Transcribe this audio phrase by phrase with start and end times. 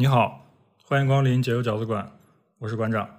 [0.00, 0.48] 你好，
[0.84, 2.08] 欢迎光临解忧饺子馆，
[2.58, 3.18] 我是馆长。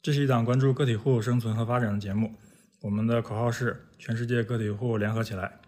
[0.00, 2.32] 这是一档关注个体户生存和发展的节目，
[2.80, 5.58] 我们的口号是“全世界个体户联合起来”。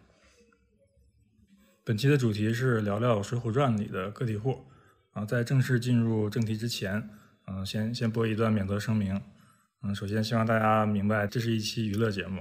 [1.83, 4.65] 本期的主题是聊聊《水浒传》里的个体户。
[5.11, 7.11] 啊，在正式进入正题之前，
[7.49, 9.21] 嗯，先先播一段免责声明。
[9.83, 12.41] 嗯，首先希望大家明白，这是一期娱乐节目，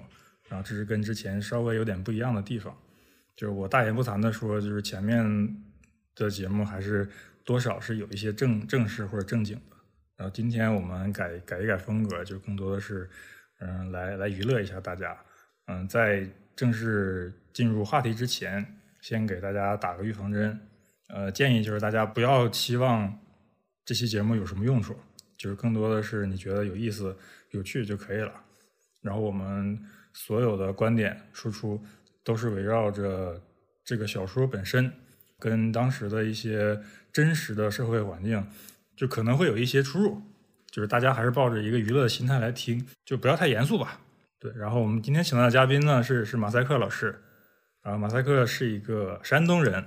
[0.50, 2.78] 然后这是跟之前稍微有点不一样的地方。
[3.36, 5.26] 就是我大言不惭的说，就是前面
[6.14, 7.10] 的节目还是
[7.50, 9.76] 多少是有一些正正式或者正经的。
[10.16, 13.10] 然后今天我们改改一改风格，就更多的是，
[13.60, 15.18] 嗯，来来娱乐一下大家。
[15.66, 18.64] 嗯，在正式进入话题之前，
[19.02, 20.60] 先给大家打个预防针。
[21.08, 23.20] 呃，建议就是大家不要期望
[23.84, 24.96] 这期节目有什么用处，
[25.36, 27.18] 就是更多的是你觉得有意思、
[27.50, 28.32] 有趣就可以了。
[29.02, 29.76] 然后我们
[30.14, 31.84] 所有的观点输出
[32.24, 33.42] 都是围绕着
[33.84, 34.94] 这个小说本身，
[35.40, 36.80] 跟当时的一些
[37.12, 38.48] 真实的社会环境，
[38.96, 40.22] 就可能会有一些出入。
[40.72, 44.00] 就是大家还是抱着一个娱乐的心态来听，就不要太严肃吧。
[44.40, 47.20] 对，然后我们今天请到的嘉宾呢是是马赛克老师，
[47.82, 49.84] 然后马赛克是一个山东人。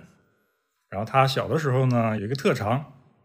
[0.90, 2.84] 然后他小的时候呢，有一个特长，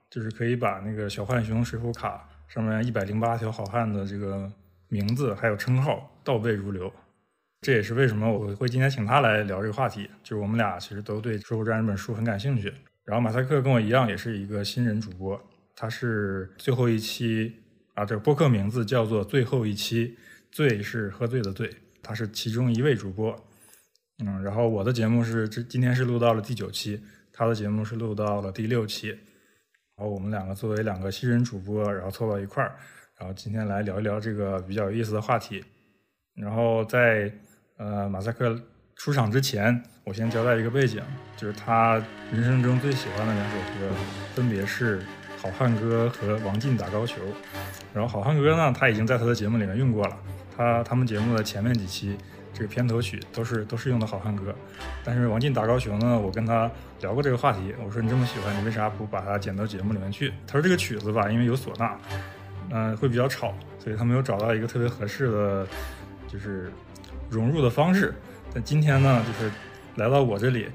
[0.10, 4.50] 就是可以把那个小浣熊水浒卡上面一百零八条好汉的这个
[4.88, 6.94] 名字还有称号倒背如流。
[7.62, 12.72] 这也是为什么我会今天请他来聊这个话题，就是我们俩其实都对《水浒传》这本书很感兴趣。
[13.08, 15.42] 然后马赛克跟我一样，也是一个新人主播，
[15.74, 17.56] 他是最后一期
[17.94, 20.18] 啊，这个播客名字叫做最后一期，
[20.52, 23.34] 醉是喝醉的醉，他是其中一位主播。
[24.20, 27.02] 嗯，然后我的节目是这今天是录到了第九期。
[27.32, 32.76] 他的节目是录到了第六期，然后我们两个作为两个新人主播，然后凑到一块儿，
[33.18, 35.64] 然后今天来聊一聊这个比较有意思的话题。
[36.36, 37.32] 然后在
[37.78, 38.60] 呃马赛克
[38.98, 41.02] 出场之前，我先交代一个背景，
[41.38, 42.02] 就是他
[42.34, 43.96] 人生中最喜欢的两首歌，
[44.34, 45.00] 分别是
[45.40, 47.16] 《好汉歌》和《王进打高球》。
[47.94, 50.18] 然后《好汉歌》呢，他已经在他的节目里面用过了，
[50.56, 52.18] 他他们节目的前面几期。
[52.54, 54.46] 这个片头曲都是都是用的好汉歌，
[55.04, 56.68] 但是王进打高球呢，我跟他
[57.02, 60.34] 聊过这个话题，我说你这么喜欢，你为啥不把它剪到节目里面去？
[60.48, 61.92] 他说这个曲子吧，因为有唢呐，
[62.72, 65.68] 嗯，会比较吵，所以他没有找到一个特别合适的，
[66.28, 66.72] 就是
[67.30, 68.12] 融入的方式。
[68.54, 69.52] 但今天呢，就是
[69.96, 70.68] 来到我这里，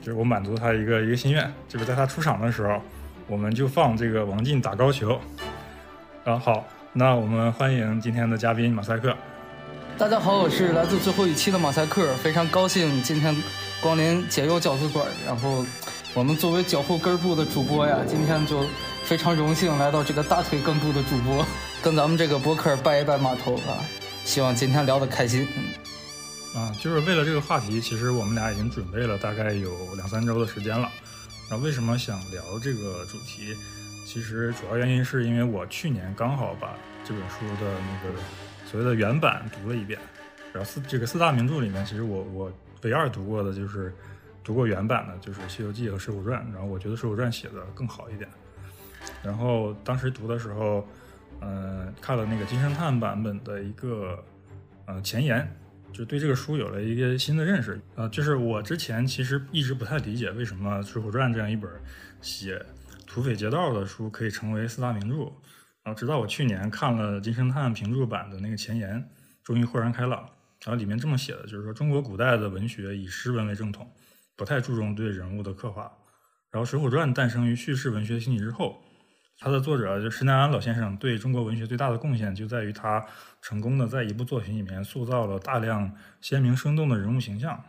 [0.00, 2.80] 就是我满足他一个一个心愿，就是在他出场的时候，
[3.26, 5.20] 我们就放这个王进打高球。
[6.24, 9.14] 啊，好，那我们欢迎今天的嘉宾马赛克。
[9.98, 13.34] 大家好，我是来自最后一期的马赛克，非常高兴今天
[13.80, 15.06] 光临解忧饺子馆。
[15.26, 15.64] 然后
[16.14, 18.64] 我们作为脚后跟部的主播呀，今天就
[19.04, 21.44] 非常荣幸来到这个大腿根部的主播，
[21.82, 23.80] 跟咱们这个博客拜一拜码头啊。
[24.24, 25.46] 希望今天聊得开心。
[26.56, 30.90] 啊，就是为了这个话题，其实我们俩已经准备了大概有两三周的时间了。
[31.50, 33.54] 然后为什么想聊这个主题？
[34.06, 36.74] 其实主要原因是因为我去年刚好把
[37.04, 38.18] 这本书的那个。
[38.68, 39.96] 所谓的原版读了一遍，
[40.52, 42.52] 然后四这个四大名著里面，其实我我
[42.82, 43.94] 唯二读过的就是
[44.42, 48.28] 读过原版的，就是《西游记》和《水浒传》，然后我觉得《水浒传》写的更好一点。
[49.22, 50.84] 然后当时读的时候，
[51.40, 54.18] 嗯，看了那个金圣叹版本的一个
[54.86, 55.48] 呃前言，
[55.96, 57.80] 就对这个书有了一个新的认识。
[57.94, 61.70] 呃，就是我之前其实一直不太理解为什么《水浒传》这样一本
[62.20, 62.62] 写
[63.06, 65.32] 土匪劫道的书可以成为四大名著。
[65.82, 69.08] 然后直到我去年看了金圣叹评注版的那个前言，
[69.42, 70.28] 终于豁然开朗。
[70.64, 73.90] 然后里面这么写的，就是说中国古代的文学以诗文为正统，
[74.36, 75.90] 不太注重对人物的刻画。
[76.50, 78.82] 然后《水浒传》诞生于叙事文学兴起之后，
[79.38, 83.04] 它的作者就施耐庵老先生对中国文学最大的贡献就在于他
[83.42, 87.60] 成功的在一部作品里面塑造了大量鲜明生动的人物形象。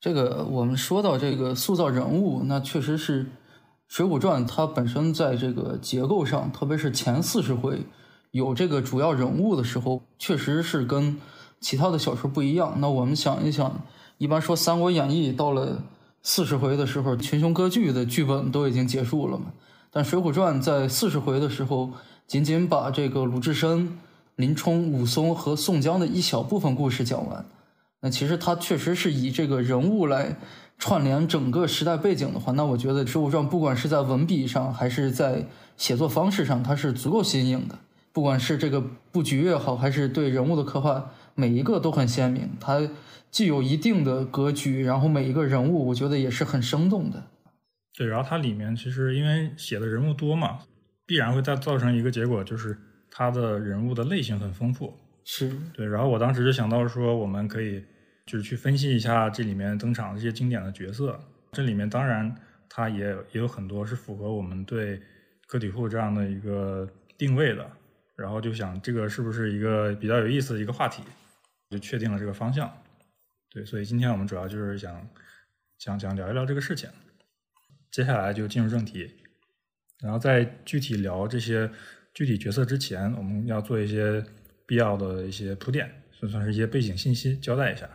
[0.00, 3.26] 这个我们说到这个塑造人物，那确实是。
[3.96, 7.86] 《水浒传》它本身在这个结构上，特别是前四十回
[8.32, 11.18] 有这个主要人物的时候，确实是跟
[11.58, 12.74] 其他的小说不一样。
[12.80, 13.80] 那我们想一想，
[14.18, 15.82] 一般说《三国演义》到了
[16.22, 19.46] 四十回的时候，群雄割据的剧本都已经结束了嘛。
[19.90, 21.90] 但《水浒传》在四十回的时候，
[22.26, 23.98] 仅仅把这个鲁智深、
[24.36, 27.44] 林冲、武松和宋江的一小部分故事讲完。
[28.00, 30.36] 那其实它确实是以这个人物来。
[30.80, 35.44] 串联整个时代背景的话，那我觉得《水浒传》不管是在文笔上，还是在
[35.76, 37.76] 写作方式上，它是足够新颖的。
[38.12, 38.80] 不管是这个
[39.10, 42.48] 布局也好，还是对人物的刻画，每一个都很鲜明。
[42.60, 42.88] 它
[43.32, 47.24] 既有一定的格局，然后每一个人物，我觉得也是很生动的。
[47.98, 50.60] 对，然后它里面其实因为写的人物多嘛，
[51.04, 52.78] 必然会再造成一个结果，就是
[53.10, 54.96] 它的人物的类型很丰富。
[55.24, 57.84] 是对，然后我当时就想到说，我们可以。
[58.28, 61.18] 就是去分析一下这里面登场的这些经典的角色，
[61.52, 62.30] 这里面当然
[62.68, 65.00] 它也也有很多是符合我们对
[65.46, 66.86] 个体户这样的一个
[67.16, 67.66] 定位的。
[68.16, 71.02] 然后就想这个是不是一个比较有意思的一个话题，
[71.70, 72.70] 就确定了这个方向。
[73.48, 75.08] 对，所以今天我们主要就是想
[75.78, 76.90] 想想聊一聊这个事情。
[77.90, 79.10] 接下来就进入正题，
[80.00, 81.70] 然后在具体聊这些
[82.14, 84.24] 具体角色之前，我们要做一些
[84.66, 87.88] 必要的一些铺垫，算算是一些背景信息交代一下。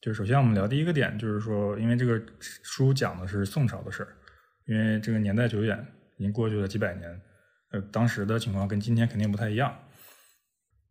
[0.00, 4.08] 就首先我们聊第一个点，就是说，因为这个书讲的是宋朝的事儿，
[4.66, 5.84] 因为这个年代久远，
[6.16, 7.20] 已经过去了几百年。
[7.72, 9.76] 呃，当时的情况跟今天肯定不太一样。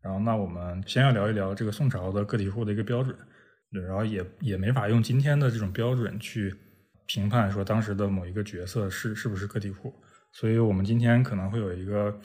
[0.01, 3.15] 然后，那我们先要聊一聊这个宋朝的个体户的一个标准，
[3.71, 6.53] 对，然后也也没法用今天的这种标准去
[7.05, 9.93] 评判说当时的某一个角色是是不是个体户。
[10.31, 12.19] 所以我们今天可能会有一个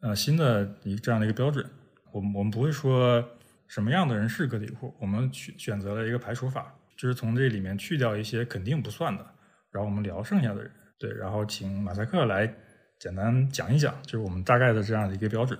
[0.00, 1.64] 呃新的一这样的一个标准。
[2.12, 3.24] 我们我们不会说
[3.66, 9.26] 什么样的人是个体户，我们选选择了一个排除法，就是从这里面去掉一些肯定不算的，
[9.70, 10.70] 然后我们聊剩下的人。
[10.98, 12.52] 对，然后请马赛克来。
[12.98, 15.58] 简单讲一讲，就是我们大概的这样的一个标准。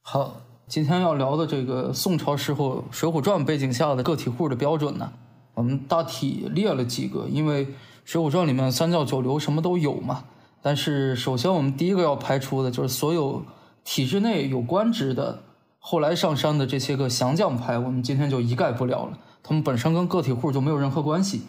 [0.00, 5.12] 好，今天要聊的这个宋朝时候《水浒传》背景下的个体户的标准呢，
[5.54, 7.66] 我们大体列了几个，因为
[8.04, 10.24] 《水浒传》里面三教九流什么都有嘛。
[10.60, 13.42] 但是首先我们第一个要排除的就是所有
[13.84, 15.42] 体制内有官职的，
[15.78, 21.42] 后来上山的这些个降将派，我们今天就一概不聊了，他们本身跟个体户就没有任何关系。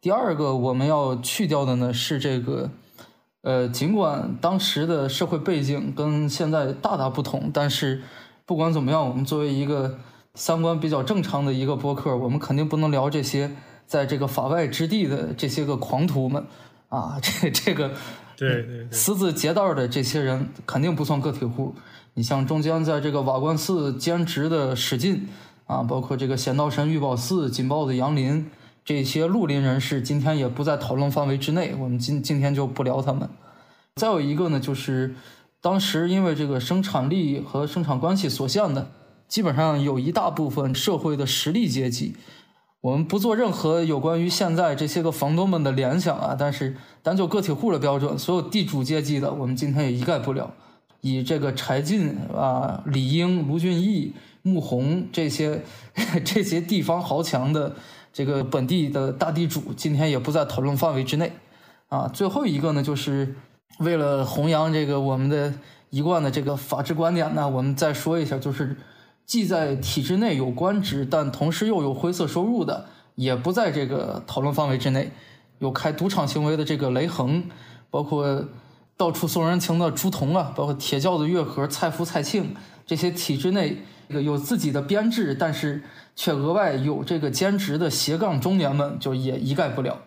[0.00, 2.70] 第二个我们要去掉的呢是这个。
[3.46, 8.02] 呃，尽管当时的社会背景跟现在大大不同，但是
[8.46, 9.98] 不管怎么样，我们作为一个
[10.34, 13.50] 三观比较正常的一个播客，我们肯定不能聊这些
[13.86, 16.44] 在这个法外之地的这些个狂徒们
[16.88, 17.92] 啊， 这这个
[18.36, 21.74] 对对私自劫道的这些人肯定不算个体户。
[22.14, 25.28] 你像中间在这个瓦罐寺兼职的史进
[25.66, 28.50] 啊，包括这个仙道神玉宝寺紧豹子杨林。
[28.84, 33.26] 这些绿林人士今天也不在讨论范围之内，我们今今天就不聊他们。
[33.94, 35.14] 再有一个呢，就是
[35.62, 38.90] 当时因为这个生产力和生产关系所限的，
[39.28, 42.14] 基本上有一大部分社会的实力阶级。
[42.80, 50.52] 我们不做任何有关于现在这些个房东们的联想啊，但是单就个体户的标准，所有地主阶级的，我们今天也一概不了。
[51.00, 54.12] 以这个柴进啊、李英、卢俊义、
[54.42, 55.62] 穆弘这些
[56.24, 57.74] 这些地方豪强的。
[58.16, 61.32] 这个本地的大地主今天也不在讨论范围之内，
[61.88, 63.34] 啊，最后一个呢，就是
[63.80, 65.52] 为了弘扬这个我们的
[65.90, 68.76] 一贯的这个法治观点呢，我们再说一下，就是
[69.26, 75.10] 既在体制内有官职，但同时又有灰色收入的，也不在这个讨论范围之内。
[75.58, 77.44] 有开赌场行为的这个雷横，
[77.90, 78.48] 包括
[78.96, 82.54] 到处送人情的朱仝啊，包括铁轿子月和、蔡福、蔡庆
[82.86, 83.78] 这些体制内
[84.08, 85.82] 这个有自己的编制，但是。
[86.16, 90.00] 却额外有这个兼职的斜杠中年们，就也一概不了，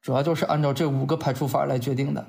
[0.00, 2.26] 主要就是按照这五个排除法来决定的。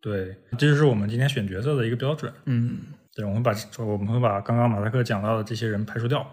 [0.00, 2.32] 对，这就是我们今天选角色的一个标准。
[2.46, 2.78] 嗯，
[3.18, 6.24] 对，我们把我们会把刚刚马赛克讲到的这些人排除掉，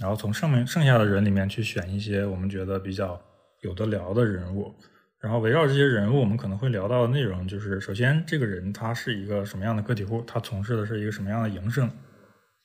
[0.00, 3.22] 然后从上面剩下的人里面去选一些我们觉得比较
[3.60, 4.74] 有的聊的人物，
[5.20, 11.88] 然后围绕这些人物，我们可能会聊到的内容就是：首先，这个人他是一个什么样的个体户，他从事的是一个什么样的营生。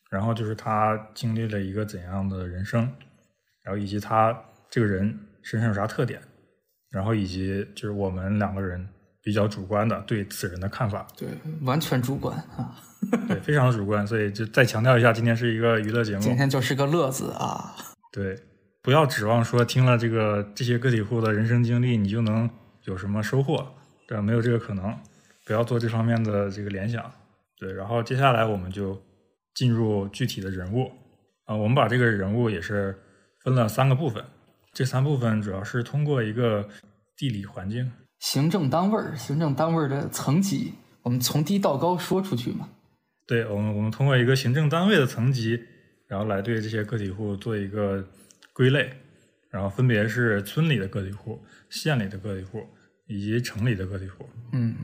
[0.09, 2.91] 然后就是他经历了一个怎样的人生，
[3.63, 4.37] 然后以及他
[4.71, 6.19] 这个人身上有啥特点，
[6.89, 8.89] 然后以及就是我们两个人
[9.21, 11.07] 比较主观的对此人的看法。
[11.17, 11.27] 对，
[11.61, 12.75] 完全主观啊。
[13.27, 16.21] 对， 非常的主观，所以就再强调一下，今天是一个娱乐节目。
[16.21, 17.75] 今天就是个乐子啊。
[18.11, 18.37] 对，
[18.81, 22.49] 不要指望说听了这个这些个体户的人生经历，你就能
[22.85, 23.67] 有什么收获，
[24.07, 24.21] 对吧？
[24.21, 24.97] 没有这个可能，
[25.45, 27.11] 不要做这方面的这个联想。
[27.57, 29.01] 对，然后接下来我们就。
[29.53, 30.89] 进入具体的人物
[31.43, 32.97] 啊，我们把这个人物也是
[33.43, 34.23] 分了三个部分，
[34.71, 36.69] 这三部分主要是通过一个
[37.17, 37.91] 地理环境、
[38.21, 42.69] 行政单位儿、行政单位的层级，我们从低到高说出去嘛。
[43.25, 45.59] 对，我们我们通过一个行政单位的层级，
[46.07, 48.07] 然后来对这些个体户做一个
[48.53, 48.93] 归类，
[49.49, 52.63] 然后分别是村里的个体户、县里的个体户
[53.07, 54.29] 以及城里的个体户。
[54.51, 54.75] 嗯，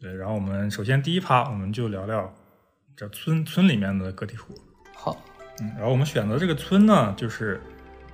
[0.00, 2.34] 对，然后我们首先第一趴我们就聊聊。
[2.96, 4.54] 这村村里面的个体户，
[4.94, 5.22] 好，
[5.60, 7.60] 嗯，然后我们选择这个村呢，就是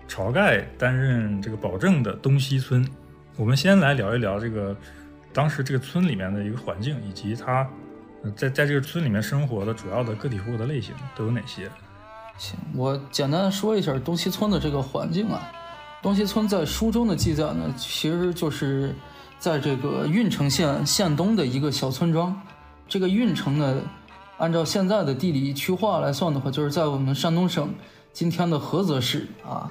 [0.08, 2.84] 晁盖担任这个保证的东西村。
[3.36, 4.74] 我们先来聊一聊这个
[5.32, 7.68] 当时这个村里面的一个环境，以及他
[8.34, 11.70] 在在这个村里面生活的主要的个体户的类型都有哪些？
[12.38, 15.52] 行，我简单说一下东西村的这个环境啊。
[16.02, 18.94] 东西村在书中的记载呢，其实就是
[19.38, 22.40] 在这个郓城县县东的一个小村庄。
[22.88, 23.80] 这个郓城呢。
[24.38, 27.74] 按照现在的地理区划来算的话，就是在我们山东省
[28.12, 29.66] 今天的菏泽市啊。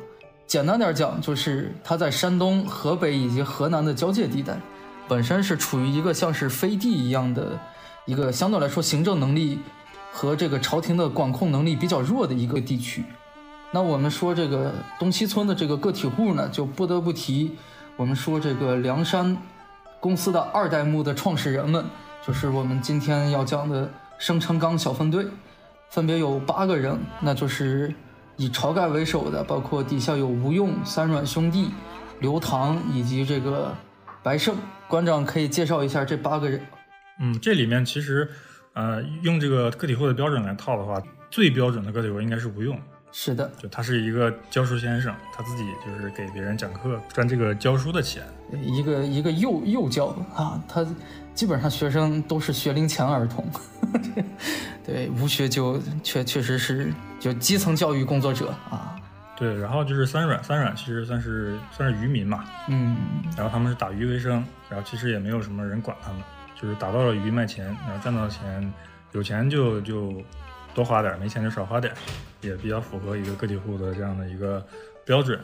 [0.47, 4.59] 简单点讲，就是它在山东、河北以及河南的交界地带。
[5.07, 7.59] 本身是处于一个像是飞地一样的
[8.05, 9.59] 一个相对来说行政能力
[10.11, 13.03] 和这个朝廷的管控能力比较弱的一个地区。
[13.71, 17.55] 那我们说这个东西村的这个个体户呢，就不得不提
[17.97, 19.37] 我们说这个梁山
[19.99, 21.85] 公司的二代目的创始人们，
[22.25, 25.25] 就是我们今天要讲的生辰纲小分队，
[25.89, 27.93] 分别有八个人，那就是
[28.37, 31.69] 以晁盖为首的，包括底下有吴用、三阮兄弟、
[32.19, 33.73] 刘唐以及这个
[34.21, 34.55] 白胜。
[34.87, 36.61] 馆长可以介绍一下这八个人。
[37.19, 38.29] 嗯，这里面其实，
[38.73, 41.01] 呃，用这个个体户的标准来套的话，
[41.31, 42.79] 最标准的个体户应该是吴用。
[43.11, 48.23] 是的，就他是一个教书先生，他自己就是给别人讲课赚这个教书的钱。
[48.61, 50.85] 一个一个幼幼教啊，他
[51.35, 53.45] 基本上学生都是学龄前儿童。
[54.83, 58.95] 对，无学究确确实是就基层教育工作者啊。
[59.37, 62.45] 对，然后就是三软，三软其实算是算是渔民嘛。
[62.69, 62.97] 嗯。
[63.35, 66.21] 然后他们是打鱼为生，然后其实也没有什么人管他们，
[66.59, 68.73] 就是打到了鱼卖钱，然后赚到钱，
[69.11, 70.13] 有钱就就。
[70.73, 71.93] 多花点，没钱就少花点，
[72.41, 74.61] 也比较符合一个个体户的这样的一个
[75.05, 75.39] 标准。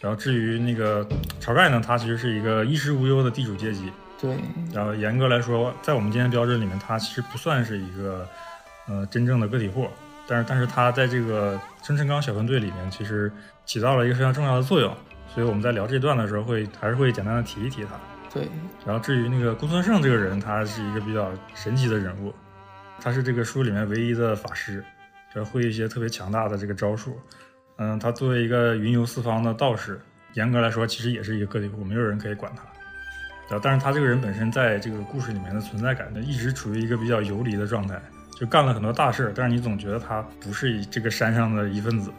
[0.00, 1.06] 然后至于那个
[1.38, 3.92] 晁盖呢，他其实是一个衣食无忧的地主阶级。
[4.22, 4.34] 对。
[4.72, 8.26] 然后严格来说，在我们今天标准里面，他其实不算是一个
[8.88, 9.86] 呃真正的个体户。
[10.26, 13.30] 但是，但是他在这个生辰纲小分队里面，其实
[13.66, 14.96] 起到了一个非常重要的作用。
[15.34, 17.90] 所以我们在聊这段的时候，会还是会简单的提一提他。
[18.32, 18.48] 对。
[18.86, 22.32] 然后至于那个公孙胜这个人，他是一个比较神奇的人物。
[23.00, 24.84] 他是这个书里面唯一的法师，
[25.34, 27.18] 就会一些特别强大的这个招数。
[27.78, 30.00] 嗯，他作为一个云游四方的道士，
[30.34, 32.62] 严格来说其实也是一个个体户，没有人可以管他。
[33.48, 38.00] 然后，但是他这个人本身在这个故事里面的存在感，一直处于一个比较游离的状态，
[38.38, 42.10] 就干了很多大事儿，但是你总觉得他不是这个山上的一份子。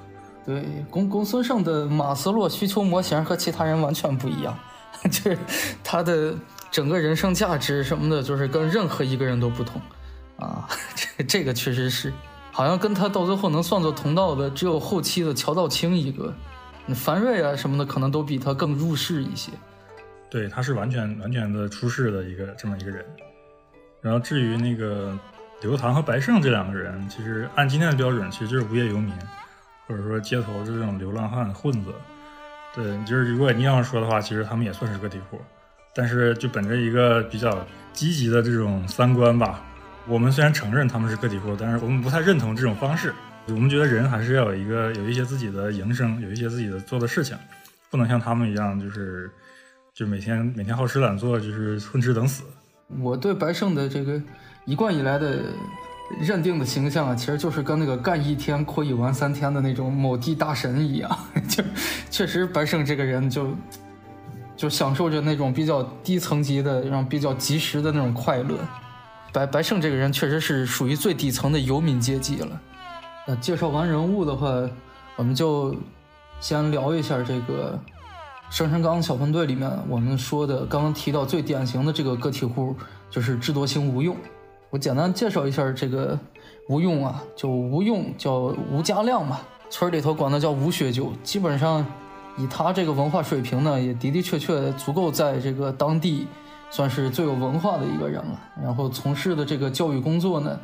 [0.45, 4.57] 对，公公孙胜的马斯洛需求模型和其他人完全不一样，
[5.09, 5.37] 就是
[5.83, 6.35] 他的
[6.69, 9.81] 整个人生价值什么的，就是跟任何一个人都不同。
[10.37, 10.67] 啊，
[11.17, 12.11] 这这个确实是，
[12.51, 16.33] 好像跟他到最后能算作同道的，只有后期的乔道清一个，
[16.93, 19.51] 樊瑞啊什么的，可能都比他更入世一些。
[20.33, 23.05] 对，他是完全完全的出世的一个这么一个人。
[24.01, 25.15] 然后至于那个
[25.61, 29.13] 刘唐和白胜这两个人，其实按今天的标准，其实就是无业游民，
[29.85, 31.93] 或者说街头这种流浪汉混子。
[32.73, 35.39] 对，就是如果你要说的话，其实他们也算是个体户，
[35.93, 37.63] 但是就本着一个比较
[37.93, 39.63] 积极的这种三观吧。
[40.07, 43.13] 我们虽然承认他们是个体户，但是我们不太认同这种方式。
[43.49, 47.37] 我们觉得人还是要有一个有一些自己的营生，有一些自己的做的事情，
[47.91, 49.29] 不能像他们一样，就是
[49.95, 52.43] 就每天每天好吃懒做，就是混吃等死。
[52.99, 54.19] 我对白胜的这个
[54.65, 55.43] 一贯以来的
[56.19, 61.19] 认定的形象啊，其实就是跟那个干一天可以玩三天的那种某地大神一样。
[61.47, 61.63] 就
[62.09, 63.49] 确实白胜这个人就
[64.55, 68.57] 就享受着那种比较低层级的、让比较及时的那种快乐。
[69.31, 72.61] 白白胜这个人确实是属于最底层的游民阶级了。
[73.27, 74.47] 那介绍完人物的话，
[75.17, 75.75] 我们就
[76.39, 77.79] 先聊一下这个
[78.53, 82.75] 生辰纲小分队里面我们说的刚刚提到最典型的这个个体户，
[83.09, 84.15] 就是智多星吴用。
[84.69, 86.15] 我简单介绍一下这个
[86.69, 89.39] 吴用啊，就吴用叫吴家亮嘛，
[89.71, 91.11] 村里头管他叫吴学究。
[91.23, 91.83] 基本上
[92.37, 96.27] 以他这个文化水平呢，也的的确确足够在这个当地。
[96.69, 100.59] 算是最有文化的一个人了，然后从事的这个教育工作呢，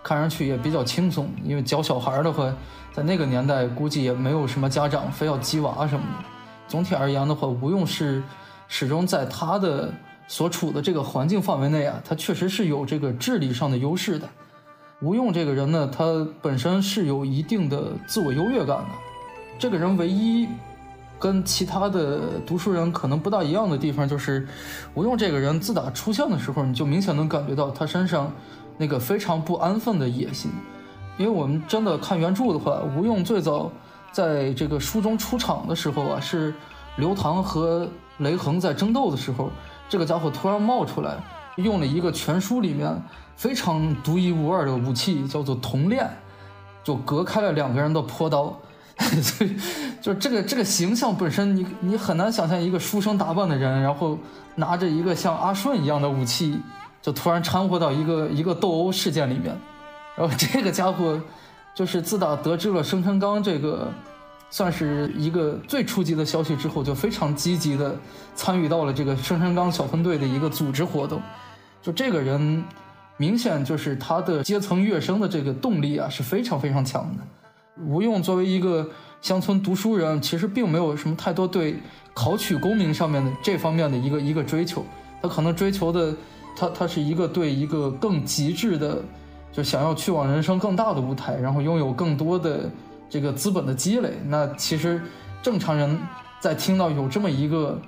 [0.00, 2.52] 看上去也比较轻松，因为教小孩的话，
[2.92, 6.28] 在那个年代估计也没有什么家长非要鸡娃什么的。
[6.72, 8.22] 总体而言的话，吴用是
[8.66, 9.92] 始终在他的
[10.26, 14.26] 所处的这个环境范围内啊，他确实是有这个智力上的优势的。
[15.02, 18.88] 吴用这个人呢，他本身是有一定的自我优越感的，
[19.58, 20.48] 这个人唯一。
[21.20, 24.44] 跟其他的读书人可能不大一样的地方，就是
[24.92, 28.32] 吴用这个人自打出现的时候，你就明显能感觉到他身上
[28.76, 30.50] 那个非常不安分的野心。
[31.18, 33.70] 因为我们真的看原著的话，吴用最早
[34.12, 36.54] 在这个书中出场的时候啊，是
[36.96, 37.88] 刘唐和
[38.18, 39.50] 雷横在争斗的时候，
[39.88, 41.16] 这个家伙突然冒出来，
[41.56, 42.94] 用了一个全书里面
[43.36, 46.08] 非常独一无二的武器，叫做铜链，
[46.84, 48.56] 就隔开了两个人的坡刀。
[49.22, 49.56] 所以，
[50.02, 54.18] 就这个这个形象本身，你你很难想象一个书生打扮的人，然后
[54.54, 56.60] 拿着一个像阿顺一样的武器，
[57.00, 59.56] 就突然掺和到一个一个斗殴事件里面。
[60.14, 61.18] 然后这个家伙，
[61.74, 63.90] 就是自打得知了生辰纲这个
[64.50, 67.96] 算是一个最初级的消息之后，就非常积极的
[68.34, 71.22] 参与到了这个生辰纲小分队的一个组织活动。
[71.80, 72.62] 就这个人，
[73.16, 77.22] 明显就是他的阶层跃升的这个动力啊，是非常非常强的。
[77.86, 78.88] 吴用作为一个
[79.22, 81.76] 乡村读书人，其实并没有什么太多对
[82.12, 84.84] 考取功名上面的这方面的一个一个追求。
[85.22, 86.14] 他可能追求的，
[86.54, 89.02] 他他是一个对一个更极致的，
[89.52, 92.70] 就想要去往人生更大的舞台，然后拥有更多的
[93.08, 94.10] 这个资本的积累。
[94.26, 95.00] 那其实
[95.42, 95.98] 正常人
[96.40, 97.78] 在听到有这么一个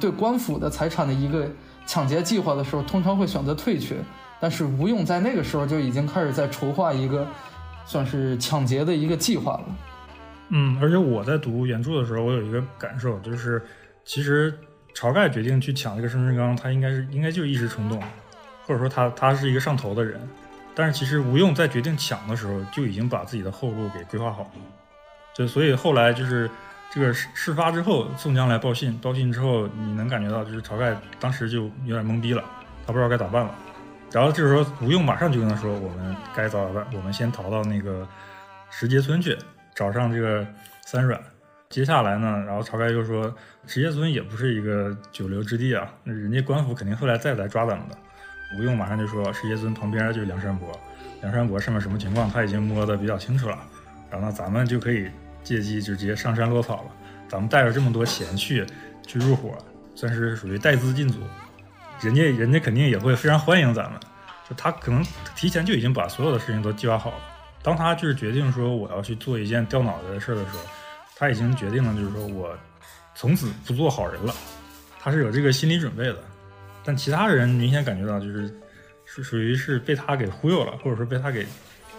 [0.00, 1.46] 对官府的财产的一个
[1.86, 3.96] 抢劫计划的时候，通常会选择退却。
[4.40, 7.26] 但是吴用在那个时候就已经开始在筹划一个
[7.84, 9.64] 算是抢劫的一个计划了。
[10.50, 13.60] 嗯，而且我在读原著的时候，我有一个感受，就是
[14.04, 14.56] 其实
[14.94, 18.00] 晁盖决定去抢这个生辰纲，他应该是应该就是一时冲动，
[18.64, 20.20] 或者说他他是一个上头的人。
[20.78, 24.50] 但是其实吴用在决定抢的时候，就已经把自己的后路给规划好了。
[25.34, 26.48] 就所以后来就是
[26.88, 32.44] 这个事事发之后，宋江来报信，报信之后，你能感觉到就是晁盖当时就有点懵逼了，
[32.86, 33.52] 他不知道该咋办了。
[34.12, 36.86] 然后这时候吴用马上就跟他说：“我们该咋办？
[36.94, 38.06] 我们先逃到那个
[38.70, 39.36] 石碣村去。”
[39.74, 40.44] 找上这个
[40.84, 41.20] 三阮，
[41.68, 43.32] 接下来呢，然后晁盖又说，
[43.64, 47.96] 石碣村也不是一个久留之地啊，那人家官府肯定后来再来抓咱们的。
[48.56, 50.68] 吴用马上就说，石碣村旁边就是梁山伯，
[51.20, 53.58] 梁山伯上面什么情况他已经摸得比较清楚了，
[54.10, 55.10] 然后呢，咱们就可以
[55.44, 56.90] 借机就直接上山落草了。
[57.28, 58.64] 咱们带着这么多钱去
[59.06, 59.56] 去入伙，
[59.94, 61.20] 算是属于带资进组，
[62.00, 64.00] 人家人家肯定也会非常欢迎咱们，
[64.48, 65.04] 就他可能
[65.36, 67.16] 提前就已经把所有的事情都计划好了。
[67.62, 70.60] 当他就是决定说我要去做一件掉脑袋的事的时候，
[71.18, 72.56] 他已经决定了，就是说我
[73.14, 74.34] 从此不做好人了。
[74.98, 76.16] 他是有这个心理准备的。
[76.88, 78.50] 但其他人明显感觉到，就是
[79.04, 81.46] 是属于是被他给忽悠了，或者说被他给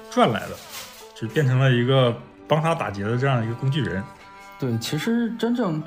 [0.09, 0.55] 赚来的，
[1.13, 2.11] 就变成了一个
[2.47, 4.03] 帮他打劫的这样一个工具人。
[4.59, 5.79] 对，其实真正。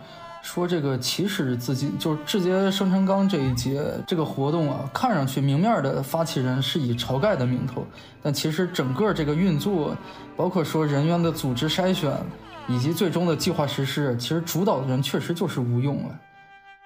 [0.44, 7.86] 说这个起始资金就是志节生辰纲这一节这个活动啊，看上去明面的发起人是以晁盖的名头，
[8.20, 9.96] 但其实整个这个运作，
[10.36, 12.12] 包括说人员的组织筛选，
[12.66, 16.18] 以及最终的计划实施，其实主导的人确实就是吴用了。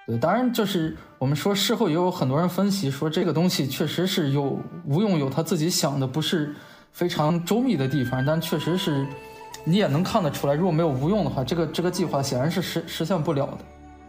[0.07, 6.55] 对，当然就是我们说事后也有很多人分析说这个东西确实是有吴用有他自己想的不是
[6.91, 9.05] 非常周密的地方，但确实是。
[9.63, 13.57] 你也能看得出来，如果没有吴用的话，这个这个计划显然是实实现不了的。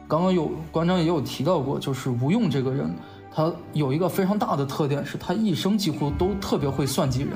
[0.07, 2.95] 刚刚有馆长也有提到过，就是吴用这个人，
[3.35, 7.31] 他有一个非常大的特点，是他一生几乎都特别会算计人。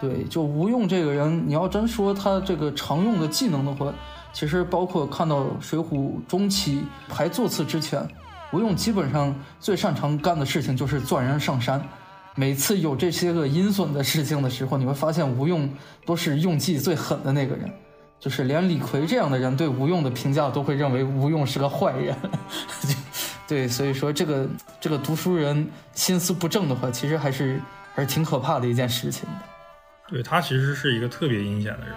[0.00, 3.94] 对，就吴用这个人，你要真说他这个常用的技能的话，
[4.32, 5.84] 其实包括看到《水浒》
[6.26, 8.06] 中期排座次之前，
[8.52, 11.82] 吴用基本上最擅长干的事情就是钻人上山。
[12.34, 15.68] 每次有这些个阴损的事情的时候，你会发现吴用
[16.06, 17.68] 都是用计最狠的那个人，
[18.20, 22.14] 就是连李逵这样的人对吴用的评价都会认为吴用是个坏人。
[23.48, 24.46] 对，所以说这个
[24.80, 27.60] 这个读书人心思不正的话，其实还是
[27.92, 29.34] 还是挺可怕的一件事情的。
[30.08, 31.94] 对他其实是一个特别阴险的人，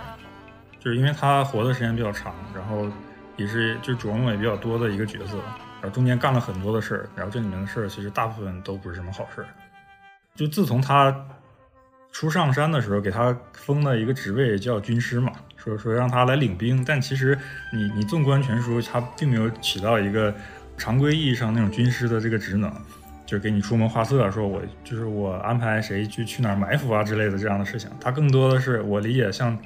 [0.83, 2.89] 就是因为他活的时间比较长，然后
[3.37, 5.37] 也是就琢磨也比较多的一个角色，
[5.79, 9.47] 然后中间干了很多的事儿，然后这里面的事儿其实大部分都不是什么好事儿。
[10.33, 11.15] 就自从他
[12.11, 16.83] 初上山的时候，给他封了一个职位叫军师嘛，说说让他来领兵。
[16.83, 17.37] 但其实
[17.71, 20.33] 你你纵观全书，他并没有起到一个
[20.77, 22.73] 常规意义上那种军师的这个职能，
[23.25, 27.89] 就给你出谋划策，说我就是我安排谁去去哪儿埋伏啊之类的这样的事情。
[27.99, 29.57] 他更多的是我理解，像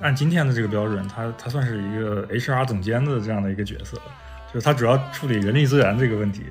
[0.00, 3.96] 按今天的这个标准，他他算是一个 HR 总监的这样的一个角色，
[4.52, 6.44] 就是他主要处理人力资源这个问题，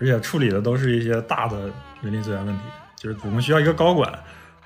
[0.00, 1.70] 而且处理的都是一些大的
[2.02, 2.62] 人力资源问题。
[2.96, 4.10] 就是我们需要一个高管，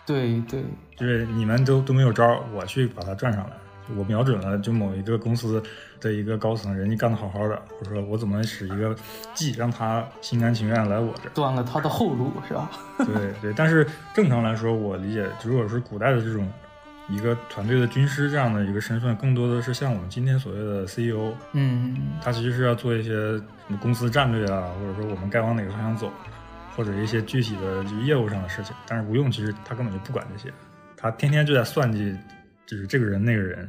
[0.06, 0.62] 对对，
[0.96, 3.50] 就是你们都都没有招，我去把他转上来。
[3.96, 5.60] 我瞄准了就某一个公司
[6.00, 8.94] 的一个高层，人家干得好好的，我说我怎么使一个
[9.34, 12.70] 计让他心甘情愿来我这，断了他的后路是吧？
[12.98, 16.48] 对对，但是正常来说，我理解，如果是古代的这种
[17.10, 26.10] 一个团队的军师这样的一个身份，更多的是像我们今天所谓的 CEO，嗯，他其实是要做一些什么公司战略啊，或者说我们该往哪个方向走。
[26.76, 30.54] 或者一些具体的就业务上的事情，但是吴用其实他根本就不管这些，
[30.96, 32.16] 他天天就在算计，
[32.64, 33.68] 就是这个人那个人。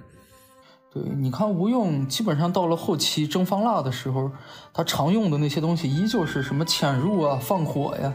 [0.93, 4.31] 对，你看吴用基本上到了后期蒸方腊的时候，
[4.71, 8.13] 他常用的那些东西依旧是什么潜入啊、放火呀，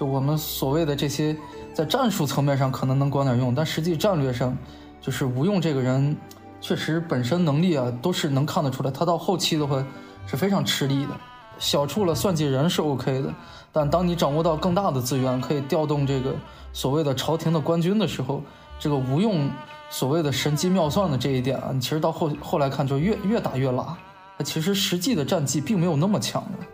[0.00, 1.36] 就我们所谓的这些，
[1.74, 4.56] 在战术层面上可能能管点用，但实际战略上，
[4.98, 6.16] 就是吴用这个人
[6.58, 9.84] 确实本身能力啊都是能看得出来，他到后期的话
[10.26, 11.10] 是非常吃力的。
[11.58, 13.30] 小处了算计人是 OK 的，
[13.70, 16.34] 但当你掌握到更大的资源，可以调动这个
[16.72, 18.42] 所谓的朝廷的官军的时候，
[18.78, 19.50] 这个吴用
[19.90, 23.94] 所谓的神机妙算的这一点啊，你其实到后后来看就越越打越拉，
[24.46, 26.66] 其实实际的战绩并没有那么强的。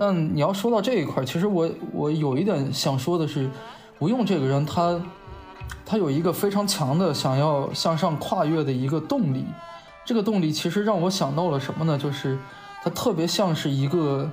[0.00, 3.50] 但你要说到这一块，其实我我有一点想说的是，
[3.98, 4.98] 吴用这个人他
[5.84, 9.44] 他有一个非常强的想要向上跨越的一个动力，
[10.06, 11.98] 这个动力其实让我想到了什么呢？
[11.98, 12.38] 就是。
[12.82, 14.26] 他特别像是一个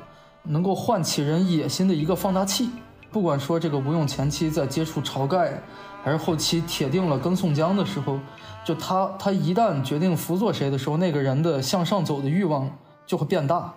[0.43, 2.69] 能够唤起人野心的一个放大器。
[3.11, 5.61] 不管说这个吴用前期在接触晁盖，
[6.01, 8.17] 还是后期铁定了跟宋江的时候，
[8.63, 12.71] 就他他一旦决定辅佐谁的时候，那个人的向上走的欲望
[13.05, 13.73] 就会变大。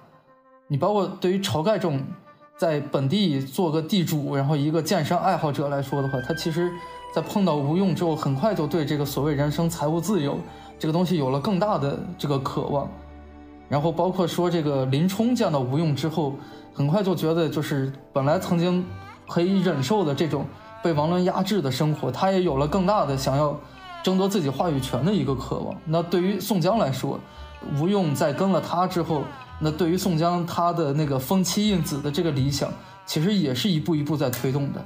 [0.72, 2.00] 你包括对于晁盖这种
[2.56, 6.70] 在本地做个地主，然后一个健身爱好者来说的话，他其实，
[7.12, 10.38] 在碰到吴用之后，很快就对这个所谓人生财务自由
[10.78, 12.88] 这个东西有了更大的这个渴望。
[13.68, 16.37] 然后包括说这个林冲见到吴用之后，
[16.72, 18.87] 很快就觉得就是本来曾经
[19.28, 20.46] 可以忍受的这种
[20.85, 23.59] 被王伦压制的生活，他也有了更大的想要
[24.04, 25.74] 争夺自己话语权的一个渴望。
[25.85, 27.18] 那对于宋江来说，
[27.79, 29.23] 吴用在跟了他之后，
[29.59, 32.73] 那对于宋江他的那个封妻印子的这个理想，
[33.07, 34.85] 其实也是一步一步在推动的。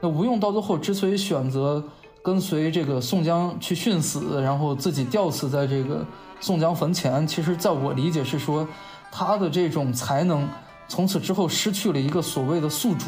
[0.00, 1.82] 那吴用到最后之所以选择
[2.22, 6.04] 跟随这个宋江去殉死，然后自己吊死在这个。
[6.40, 8.68] 宋江坟前，其实在我理解是说，
[9.10, 10.46] 他的这种才能
[10.88, 13.06] 从此之后失去了一个所谓的宿主，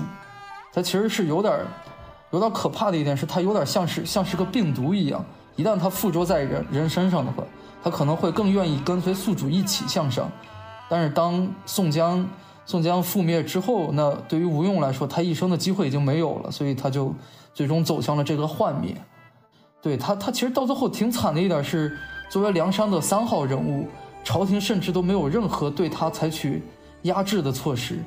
[0.72, 1.52] 他其实是有点
[2.30, 5.22] 有点可怕的一点是，他有点像是像是个病毒一样，
[5.54, 7.44] 一旦他附着在人人身上的话，
[7.82, 10.30] 他可能会更愿意跟随宿主一起向上。
[10.88, 12.28] 但是当宋江
[12.64, 17.14] 宋江覆灭之后，那对于吴用来说，他一生的机会已经没有了，所以他就
[17.54, 18.96] 最终走向了这个幻灭。
[19.80, 21.96] 对他，他其实到最后挺惨的一点是。
[22.28, 23.86] 作为梁山的三号人物，
[24.24, 26.60] 朝廷甚至都没有任何对他采取
[27.02, 28.00] 压制的措施。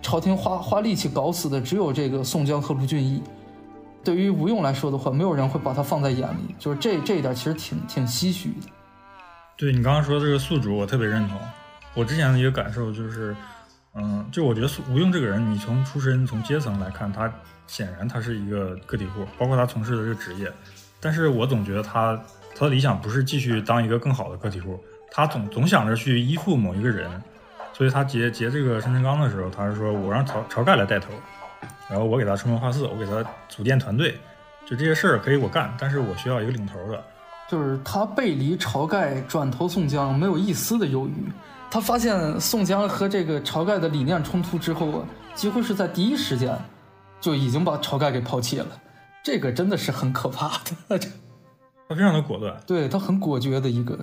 [0.00, 3.20] 朝廷花花力气搞死的只有这个宋江和卢俊义。
[4.04, 6.54] 对于吴用来说的话，没有人会把他放在眼里。
[6.60, 8.68] 就是这这一点其实挺挺唏嘘的。
[9.56, 11.40] 对你刚刚说的这个宿主，我特别认同。
[11.94, 13.34] 我之前的一个感受就是，
[13.94, 17.32] 嗯，就我觉得吴用这个人，你从出身、从阶层来看，他
[17.66, 20.52] 显然他是一个个体户，包括他从事的这个职业。
[21.00, 22.20] 但是我总觉得他。
[22.58, 27.22] 他的理想不是继续当一个更好的个体户，他总总想着去依附某一个人，
[27.74, 31.10] 所以他结结这个生辰纲的时候，他是说我让晁晁盖来带头，
[31.86, 34.18] 然后我给他出门画寺，我给他组建团队，
[34.64, 37.04] 就这些事儿可以我干，但是我需要一个领头的。
[37.48, 41.12] 就是他背离晁盖，转投宋江，没有一丝的犹豫。
[41.70, 45.04] 他发现宋江和这个晁盖的理念冲突之后啊，
[45.34, 46.56] 几乎是在第一时间
[47.20, 48.66] 就已经把晁盖给抛弃了，
[49.22, 50.98] 这个真的是很可怕的。
[51.88, 53.98] 他非常的果断，对他很果决的一个。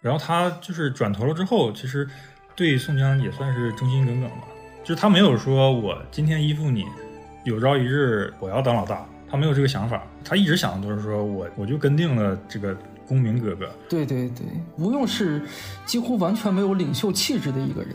[0.00, 2.08] 然后他就是转头了之后，其实
[2.56, 4.38] 对宋江也算是忠心耿耿吧。
[4.82, 6.84] 就是他没有说我今天依附你，
[7.44, 10.02] 有朝一日我要当老大，他没有这个想法。
[10.24, 13.70] 他一直想的都是说我我就跟定了这个公明哥哥。
[13.88, 15.42] 对对对，吴用是
[15.84, 17.94] 几乎完全没有领袖气质的一个人，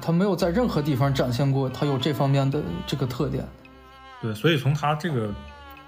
[0.00, 3.46] 他没有在任何地方展现过他有这方面的这个特点。
[4.20, 5.32] 对，所以从他这个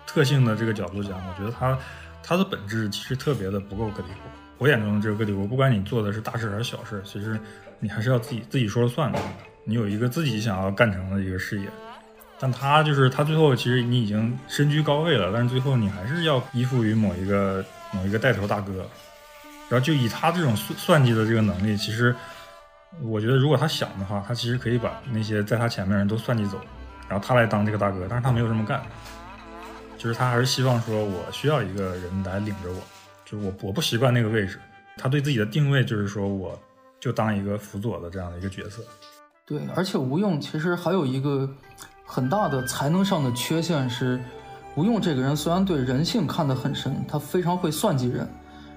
[0.07, 1.79] 特性的这个角度讲，我觉得他。
[2.25, 4.31] 他的本质其实特别的不够个体户。
[4.57, 7.37] 我眼中的这个个体户，不管你做的是大事还是小事，其实
[7.81, 9.19] 你还是要自己自己说了算的。
[9.65, 11.67] 你有一个自己想要干成的一个事业，
[12.43, 18.85] 但他就是他最后其实你已经身居高位了，但是最后你还是要依附于某一个某一个带头大哥。
[19.69, 22.15] 然后就以他这种算算计的这个能力，其实
[23.01, 26.61] 我觉得如果他想的话，他其实可以把那些在他前面人都算计走，
[27.09, 28.83] 然后他来当这个大哥，但是他没有这么干。
[29.97, 32.83] 就是他还是希望说，我需要一个人来领着我，
[33.25, 34.59] 就我我不习惯那个位置。
[34.99, 36.61] 他对自己的定位就是说，我
[36.99, 38.83] 就当一个辅佐的这样的一个角色。
[39.47, 41.49] 对，而且吴用其实还有一个
[42.13, 44.23] 很大的才能上的缺陷是，
[44.75, 48.29] 吴用这个人虽然对人性看得很深，他非常会算计人，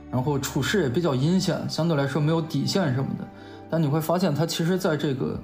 [0.10, 3.28] 然后处事也比较阴险，相对来说没有底线什么的。
[3.70, 5.38] 但你会发现，他其实在这个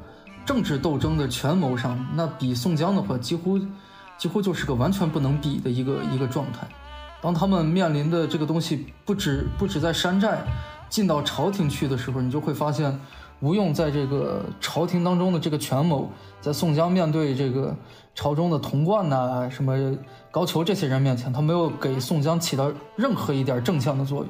[0.46, 3.60] 政治斗争的权谋上，那比宋江的话几乎。
[4.18, 6.68] 几乎就是个完全不能比的一个一个状态。
[7.24, 10.44] 当他们面临的这个东西不止不止在山寨，
[10.90, 13.00] 进到朝廷去的时候，你就会发现，
[13.42, 17.76] 吴用在这个朝廷当中的这个权谋，在宋江面对这个
[18.16, 19.76] 朝中的童贯呐、什么
[20.30, 24.28] 高俅这些人面前，他没有给宋江起到任何一点正向的作用，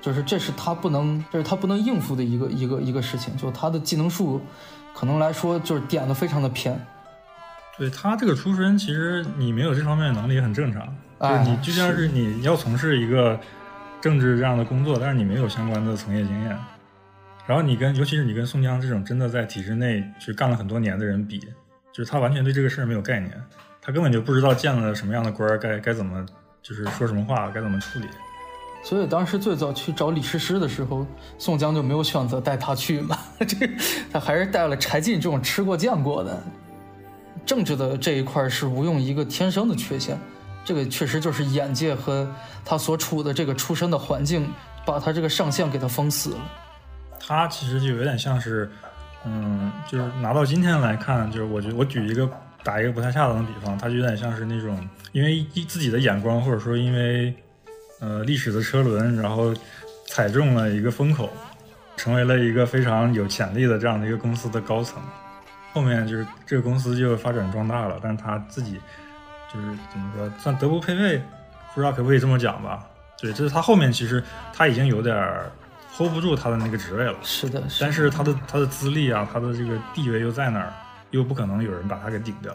[0.00, 3.36] 就是这是他不能，这是他不能应付的一个一个一个事情。
[3.36, 4.40] 就他的技能树，
[4.94, 6.80] 可能来说就是点的非常的偏。
[7.76, 10.86] 对他这个出身，其实你没有这方面的能力也很正常。
[11.20, 13.38] 就是你就像是你要从事一个
[14.00, 16.56] 政治这样的工作，但是你没有相关的从业经验。
[17.46, 21.38] 然后你跟尤其是你跟宋江这种真的在体制内去干了很多年的人比，
[21.92, 23.32] 就是他完全对这个事儿没有概念，
[23.80, 26.24] 他根本就不知道见了什么样的官该该怎么
[26.62, 28.06] 就是说什么话，该怎么处理。
[28.84, 31.06] 所以当时最早去找李师师的时候，
[31.38, 33.56] 宋江就没有选择带他去嘛， 这
[34.12, 36.42] 他还是带了柴进这种吃过见过的。
[37.44, 40.18] 政治的这一块是吴用一个天生的缺陷，
[40.64, 42.28] 这个确实就是眼界和
[42.64, 44.48] 他所处的这个出身的环境，
[44.86, 46.38] 把他这个上限给他封死了。
[47.24, 48.70] 他其实就有点像是
[49.24, 52.28] 嗯，就是拿到今天来看，就是我觉我举一个
[52.64, 54.76] 打一个不太恰当的比方，它就有点像是那种
[55.12, 57.32] 因为一自己的眼光，或者说因为
[58.00, 59.54] 呃历史的车轮，然后
[60.08, 61.30] 踩中了一个风口，
[61.96, 65.00] 成为了一个非常有潜力的这样的一个公司的高层。
[65.72, 68.80] 后面就是这个公司就发展壮大了，但他自己
[69.52, 71.18] 就是怎么说，算德不配位，
[71.74, 72.84] 不知道可不可以这么讲吧？
[73.18, 75.16] 对，这是他后面其实他已经有点
[75.96, 77.14] hold 不住他的那个职位了。
[77.22, 80.72] 是的，但是他的他的资历啊，他的这个地位又在那儿，
[81.10, 82.54] 又不可能有人把他给顶掉。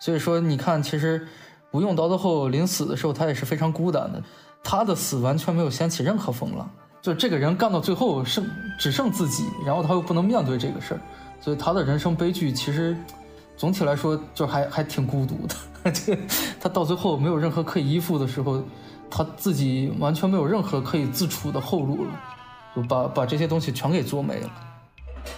[0.00, 1.26] 所以说，你看，其实
[1.72, 4.22] 吴用到最后临死的时候，他也是非常孤单的。
[4.62, 6.68] 他的死完全没有掀起任何风浪，
[7.00, 8.44] 就这个人干到最后剩
[8.78, 11.00] 只剩自己，然后他又不能面对这个事儿。
[11.40, 12.96] 所以他的人生悲剧其实
[13.56, 15.92] 总体来说就还 还挺孤独的。
[15.92, 16.18] 这
[16.60, 18.62] 他到最后没有任何可以依附的时候，
[19.08, 22.37] 他自己完全没有任何可以自处的后路了，就
[22.82, 24.50] 把把这些东西全给做没了。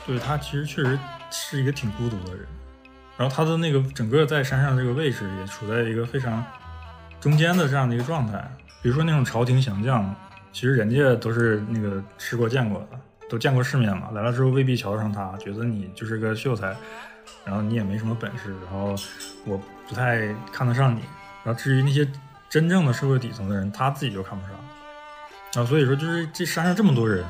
[0.07, 0.99] 对他其实确实
[1.31, 2.47] 是一个挺孤独的人，
[3.17, 6.45] 然后他的那个整个在山上这个位置也处在一个非常
[7.21, 8.51] 中间的这样的一个状态。
[8.83, 10.15] 比如说那种朝廷降将，
[10.53, 12.99] 其实人家都是那个吃过见过的。
[13.29, 16.75] 都见过世面嘛，来了之后未必瞧得上他，觉得你就是个秀才，
[17.45, 18.97] 然后你也没什么本事，然后
[19.45, 19.57] 我
[19.89, 21.03] 不太看得上你。
[21.45, 22.05] 然后至于那些
[22.49, 24.57] 真正的社会底层的人，他自己就看不上。
[25.55, 27.25] 然后所以说，就是这山上这么多人，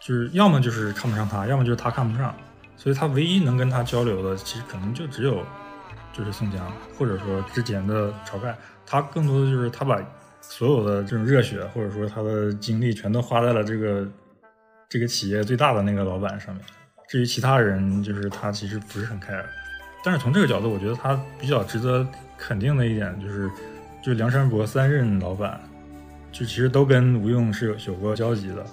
[0.00, 2.34] 就是要么就是看不上他，要么就是他看不上。
[2.76, 5.42] 所以他唯一能跟他交流的，其实可能就只有
[6.12, 8.56] 就是宋江，或者说之前的晁盖。
[8.86, 10.00] 他更多的就是他把
[10.40, 14.06] 所有的这种热血，或者说他的精力，全都花在了这个。
[14.90, 16.64] 这个企业最大的那个老板上面，
[17.06, 19.44] 至于其他人，就是他其实不是很 care。
[20.02, 22.08] 但是从这个角度，我觉得他比较值得
[22.38, 23.50] 肯定的一点就是，
[24.02, 25.60] 就梁山伯三任老板，
[26.38, 28.64] 就其实都跟吴用是有有过交集的。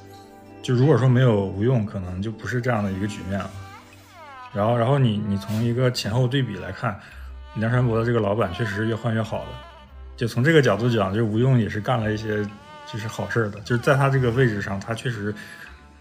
[0.61, 3.49] 就如果说没有吴用，可能就不是这样的一个局面了。
[4.53, 6.99] 然后，然后你你从一个前后对比来看，
[7.55, 9.45] 梁山伯的这个老板确实是越换越好的。
[10.15, 12.43] 就从这个角度讲，就吴用也是干了一些
[12.91, 13.59] 就是好事的。
[13.61, 15.33] 就是在他这个位置上，他确实。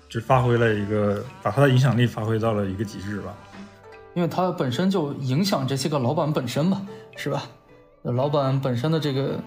[0.07, 3.35] 就发挥了一个，把他的影响力发挥到了一个极致吧，
[4.15, 7.43] 因为他本身就影响这些个老板本身嘛，是吧？
[8.03, 9.41] 老板本身的这个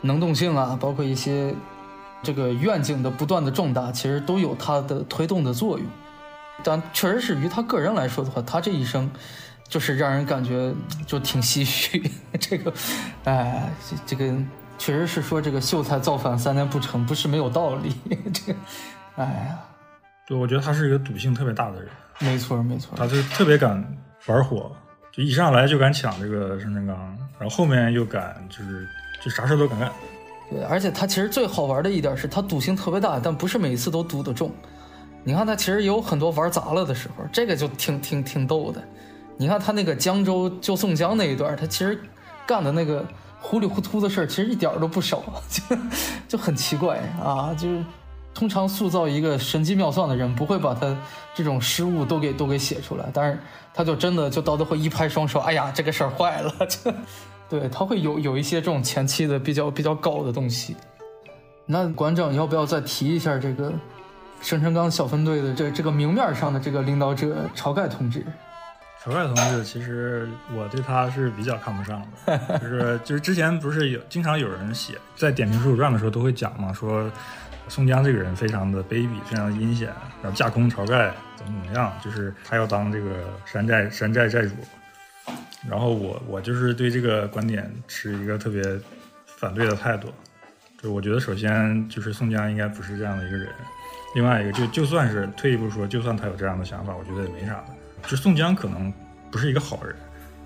[0.00, 1.54] 能动性啊，包括一些
[2.22, 5.86] 这个愿景的不断的壮大，其实都有它的推动的作用。
[6.62, 9.10] 但确实是于他个人来说的话，他这一生
[9.66, 10.72] 就是让人感觉
[11.06, 12.10] 就挺唏嘘。
[12.38, 12.72] 这个，
[13.24, 13.70] 哎，
[14.04, 14.30] 这个
[14.76, 17.94] 确实是说这个秀才造反三年不成，不是没有道理。
[18.32, 18.58] 这个，
[19.16, 19.58] 哎呀。
[20.26, 21.88] 对，我觉得他是一个赌性特别大的人。
[22.20, 23.82] 没错，没错，他就特别敢
[24.26, 24.70] 玩火，
[25.10, 26.94] 就一上来就敢抢这个生辰纲，
[27.38, 28.86] 然后后面又敢就是
[29.20, 29.92] 就啥事都敢干。
[30.50, 34.50] 对，而且他其实最好玩的一点是他赌性特别大，但不是每次都赌得中。
[35.22, 38.82] 你看他其实有很多玩砸了的时候，这个就挺挺挺逗的。
[39.36, 42.00] 你看他那个江州救宋江那一段，他其实
[42.46, 43.06] 干的那个
[43.40, 45.76] 糊里糊涂的事儿，其实一点都不少， 就
[46.28, 47.84] 就很奇怪啊，就是。
[48.32, 50.96] 通常塑造一个神机妙算的人，不会把他
[51.34, 53.36] 这种失误都给都给写出来，但是
[53.74, 56.94] 他就真的就到最后一拍双手，哎呀，这个事儿坏了， 就，
[57.50, 60.76] 对他会有有一些这种前期的比较比较高的东西。
[61.66, 63.72] 那馆长要不要再提一下这个
[64.40, 68.24] 生辰纲小分队的这这个明面上的这个领导者晁盖同志？
[69.04, 77.10] 晁盖同志，其实我对他是比较看不上的，就是就是之前不是有经常有人写在点评《水浒传》的时候都会讲嘛，说。
[77.68, 79.86] 宋江这个人非常的卑鄙，非常阴险，
[80.20, 83.10] 然后架空晁盖怎么怎么样，就是他要当这个
[83.44, 84.50] 山寨山寨寨主。
[85.68, 88.62] 然后我我就是对这个观点持一个特别
[89.26, 90.08] 反对的态度。
[90.80, 93.48] 就我觉得首先就是宋江应该不是这样的一个人，
[94.14, 98.08] 另外一个就就算是退一步说，就算他有这样的想法，我觉得也没啥的。
[98.08, 98.92] 就宋江可能
[99.30, 99.94] 不是一个好人，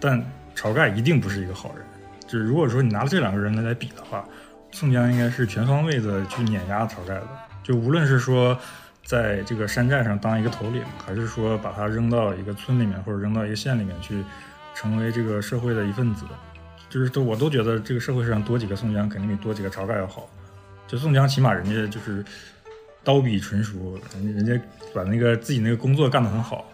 [0.00, 0.24] 但
[0.56, 1.84] 晁盖一定不是一个好人。
[2.26, 4.24] 就是如果说你拿这两个人来比的话。
[4.72, 7.28] 宋江应该是全方位的去碾压晁盖的，
[7.62, 8.58] 就无论是说
[9.04, 14.24] 在这个山寨上当一个头领，还是说把他扔到一个村里面或者扔到一个县里面去，
[14.74, 16.24] 成为这个社会的一份子，
[16.90, 20.28] 就是都我都觉得这个社会上多几个宋江肯定比多几个晁盖要好。
[20.86, 22.24] 就宋江起码人家就是
[23.02, 24.60] 刀笔纯熟，人人家
[24.94, 26.64] 把那个自己那个工作干得很好，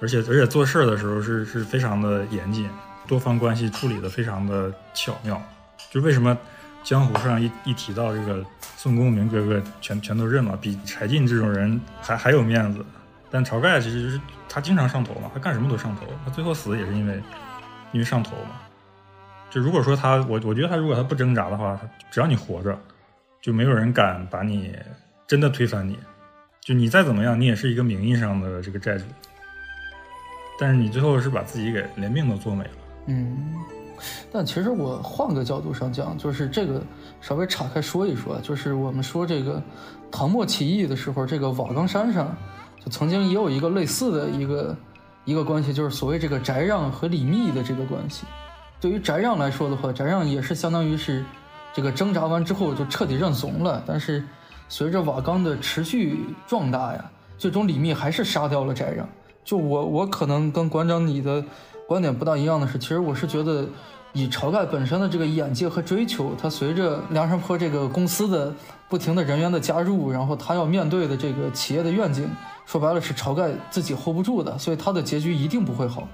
[0.00, 2.68] 而且而且做事儿的时候是是非常的严谨，
[3.08, 5.42] 多方关系处理的非常的巧妙。
[5.90, 6.36] 就为什么？
[6.82, 8.42] 江湖上一一提到这个
[8.78, 12.82] 宋公明哥哥，全全都认了，比柴进这种人还还有面子。
[13.30, 14.18] 但晁盖其实就是
[14.52, 17.22] 他经常上头嘛，他干什么都上头，他最后死也是因为
[17.92, 18.60] 因为上头嘛。
[19.48, 22.76] 就如果说他，我我觉得他如果他不挣扎的话，只要你活着，
[23.40, 24.76] 就没有人敢把你
[25.26, 25.96] 真的推翻你。
[26.60, 29.04] 就你再怎么样，你也是一个名义上的这个债主。
[30.58, 32.70] 但是你最后是把自己给连命都做没了。
[33.06, 33.54] 嗯，
[34.30, 36.82] 但其实我换个角度上讲，就是这个
[37.20, 39.62] 稍微岔开说一说，就是我们说这个
[40.12, 42.36] 唐末起义的时候，这个瓦岗山上
[42.84, 44.76] 就曾经也有一个类似的一个
[45.24, 48.24] 一个关系，就是所谓这个翟让和李密的这个关系。
[48.80, 51.24] 对于翟让来说的话，翟让也是相当于是
[51.74, 54.24] 这个挣扎完之后就彻底认怂了，但是
[54.68, 59.06] 随着瓦岗的持续壮大呀，最终李密还是杀掉了翟让。
[59.44, 61.44] 就我我可能跟馆长你的
[61.86, 63.66] 观点不大一样的是，其实我是觉得
[64.12, 68.54] 以晁盖本身的这个眼界和追求，他随着梁山泊这个公司的
[68.88, 72.30] 不停的人员的加入，然后他要面对的这个企业的愿景，
[72.66, 76.08] 说白了是晁盖自己 hold 不住的，所以他的结局一定不会好。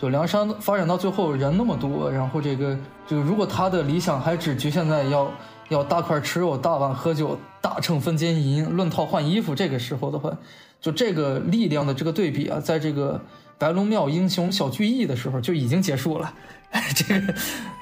[0.00, 5.28] 就梁山发展到最后人那么多，然后这个就如果他的理想还只局限在要
[5.70, 10.32] 要大块吃肉、大碗喝酒、大秤分金银、论套换衣服这个时候的话，
[10.80, 13.20] 就这个力量的这个对比啊，在这个
[13.58, 16.32] 白龙庙英雄小聚义的时候就已经结束了。
[16.94, 17.34] 这个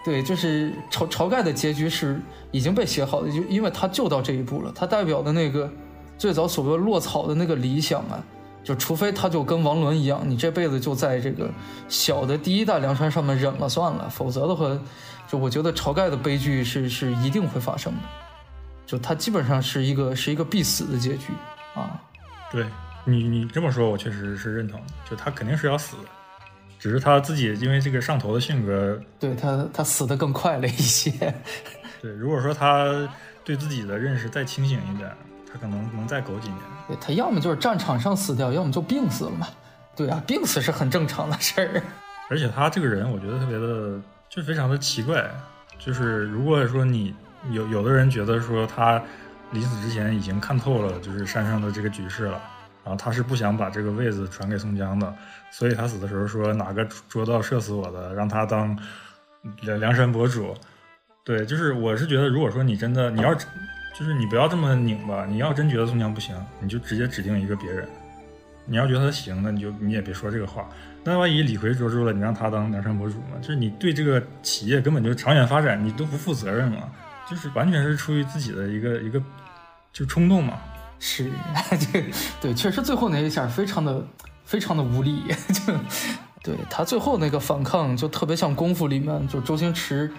[0.05, 2.19] 对，就是晁晁盖的结局是
[2.51, 5.71] 已经被写好的，就因为他就到这一步了，他代表的那个
[6.19, 8.23] 最早所谓落草的那个理想啊。
[8.65, 11.49] 就除非他就跟王伦一样，你这辈子就在这个
[11.89, 14.67] 小的第一代梁山上面忍了算了，否则的话，
[15.29, 17.99] 就我觉得晁盖的悲剧是是一定会发生的，
[18.85, 21.27] 就他基本上是一个是一个必死的结局
[21.77, 22.03] 啊。
[22.51, 22.67] 对
[23.05, 26.09] 你你这么说，我确实是认同，就他肯定是要死的，
[26.77, 31.13] 只是他自己因为这个上头的性格，对他他死的更快了一些。
[32.03, 33.09] 对，如果说他
[33.45, 35.09] 对自己的认识再清醒一点。
[35.57, 36.59] 可能能再苟几年。
[36.87, 39.49] 对他要么就是战场上死掉，要么就病死了嘛。
[39.97, 41.83] 对啊，病死是很正常的事儿。
[42.29, 45.29] 而且他这个人，我觉得特别的，就非常的奇怪。
[45.79, 47.15] 就是如果说你
[47.51, 49.03] 有有的人觉得说他
[49.53, 52.41] 临死之前已经看透了，就是山上的这个局势了，
[52.85, 55.15] 然后他是不想把这个位子传给宋江的，
[55.51, 58.79] 所以他死的时候说哪个捉到射死我的，让他当
[59.63, 60.55] 梁梁山伯主。
[61.25, 63.35] 对，就是我是觉得，如果说你真的你要。
[63.99, 67.87] 就是你不要这么拧吧，你要真觉得宋江不行，你就直接指定一个别人；
[68.67, 70.69] 你要觉得他行，那你就你也别说这个话。
[71.03, 73.39] 那万一李逵捉住了，你让他当梁山伯主嘛？
[73.41, 76.91] 就是你对这个企业根本就长远发展你都不负责任嘛？
[77.31, 79.23] 就是完全是出于自己的一个一个
[79.93, 80.59] 就冲动嘛？
[80.99, 81.31] 是，
[81.93, 82.05] 这
[82.41, 84.05] 对，确实最后那一下非常的
[84.45, 85.23] 非常的无力，
[85.65, 85.73] 就
[86.43, 90.13] 对他最后那个反抗就特别像功夫里面就周星驰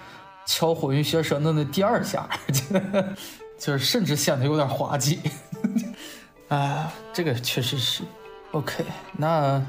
[0.46, 2.28] 敲火云邪神的那第二下。
[2.50, 2.62] 就
[3.58, 5.18] 就是甚至显得有点滑稽，
[6.48, 8.04] 啊， 这个确实是。
[8.52, 8.84] OK，
[9.16, 9.62] 那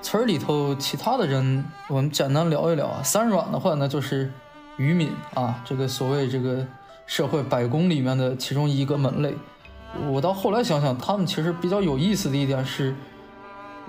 [0.00, 3.02] 村里头其他的人，我们简单聊一聊啊。
[3.02, 4.32] 三阮的话，呢就是
[4.78, 6.66] 渔民啊，这个所谓这个
[7.04, 9.34] 社会百工里面的其中一个门类。
[10.08, 12.94] 我到后来想想，他们其实比较有意思的一点是，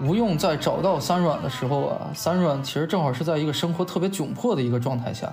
[0.01, 5.31] 吴用在找到三阮的时候啊，三阮其实正好是在一个生活特别窘迫的一个状态下。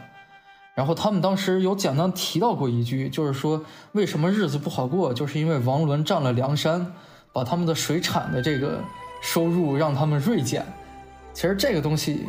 [0.80, 3.62] 然后他们当时有简单提到过一句，就是说
[3.92, 6.90] 为什么日子不好过，就是因为王伦占了梁山，
[7.34, 8.80] 把他们的水产的这个
[9.20, 10.64] 收入让他们锐减。
[11.34, 12.24] 其实这个东西，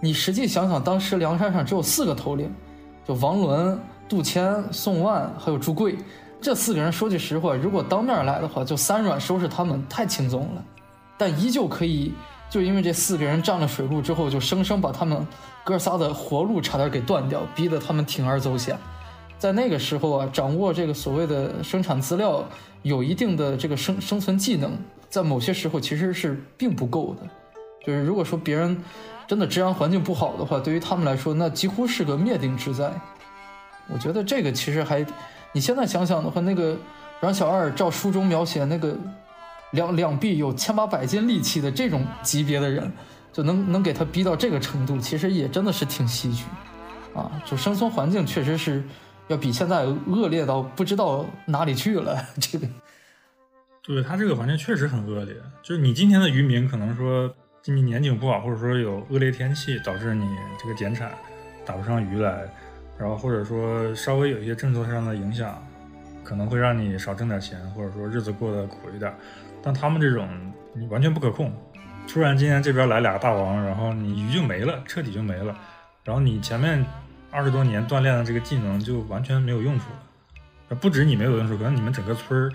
[0.00, 2.50] 你实际想想，当时梁山上只有四个头领，
[3.06, 3.78] 就王伦、
[4.08, 5.98] 杜迁、宋万还有朱贵，
[6.40, 10.64] 这四个人说句实话，如果当面来的话，就三软收拾他们太轻松了，
[11.18, 12.14] 但依旧可以。
[12.52, 15.26] 就因为这四个人占了水路之后，就生生把他们
[15.64, 18.76] 哥仨的活路差点给断掉，逼得他们铤而走险。
[19.38, 22.44] 在那个时候啊，掌握这个所谓的生产资料，
[22.82, 24.70] 有一定的这个生生存技能，
[25.08, 27.26] 在某些时候其实是并不够的。
[27.86, 28.76] 就是如果说别人
[29.26, 32.92] 真的治安环境不好的话，对于他们来说，那几乎是个灭顶之灾。
[33.88, 35.02] 我觉得这个其实还，
[35.52, 36.76] 你现在想想的话，那个
[37.18, 38.94] 阮小二照书中描写那个。
[39.72, 42.90] 两两臂有千把百斤力气的这种级别的人，
[43.32, 46.44] 就能能给他逼到这个程度，其实也真的是挺唏嘘，
[47.14, 48.82] 啊，就生存环境确实是
[49.28, 52.22] 要比现在恶劣到不知道哪里去了。
[52.38, 52.66] 这个，
[53.82, 55.34] 对他这个环境确实很恶劣。
[55.62, 60.26] 就是你今天的渔民可能说今年年景不好，或者说有恶劣天气导致你
[60.62, 61.12] 这个减产
[61.64, 62.44] 打不上鱼来，
[62.98, 65.66] 然后或者说稍微有一些政策上的影响，
[66.22, 69.10] 可能会让你少挣点钱，或者说日子过得苦一点。
[69.62, 70.28] 但他们这种
[70.74, 71.52] 你完全不可控，
[72.08, 75.56] 突然今天这边来俩大王，然后你鱼就没了，彻底就没了，
[76.02, 76.84] 然后你前面
[77.30, 80.76] 二十多年锻炼的这个技能就完全没有用处了。
[80.80, 82.50] 不止你没有用处，可能你们整个村儿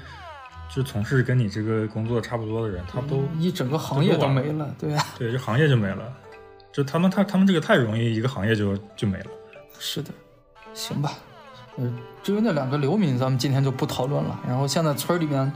[0.70, 6.14] 就从事跟你这个工作差不多的人，他都一整个行业都没了，对啊，对，这行业就没了，
[6.74, 9.28] 就他们他他们这个太容易，一个行业就就没了。
[9.80, 10.12] 是的，
[10.74, 11.14] 行吧，
[11.78, 14.38] 呃，至于那两个流民，咱们今天就不讨论了。
[14.46, 15.50] 然后现在村里面。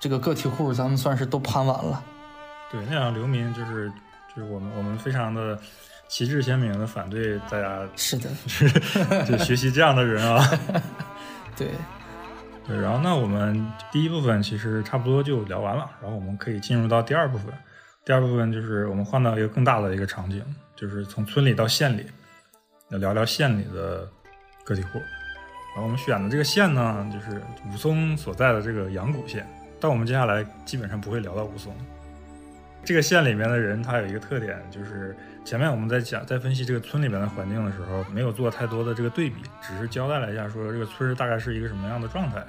[0.00, 2.02] 这个个体户咱们算是都盘完了，
[2.72, 3.92] 对，那两个流民就是
[4.34, 5.56] 就是我们我们非常的
[6.08, 8.30] 旗帜鲜明的反对大家是的，
[9.28, 10.42] 就学习这样的人啊。
[11.54, 11.68] 对，
[12.66, 17.52] 对，然后那我们第一部分其实差不多就聊完了，然后我们可以进入到第二部分。
[18.02, 20.42] 第二部分就是我们换到一个更大的一个场景，
[20.74, 22.06] 就是从村里到县里，
[22.88, 24.08] 要聊聊县里的
[24.64, 24.98] 个体户。
[25.74, 29.46] 然后我们选的这个县呢，就是武松所在的这个阳谷县。
[29.80, 31.74] 但我们接下来基本上不会聊到武松。
[32.84, 42.42] 这个县里面的人，他有一个特点，就是前面我们在讲在分析这个村里面的环境的时候，没有做太多的这个对比，只是交代了一下说这个村大概是一个什么样的状态。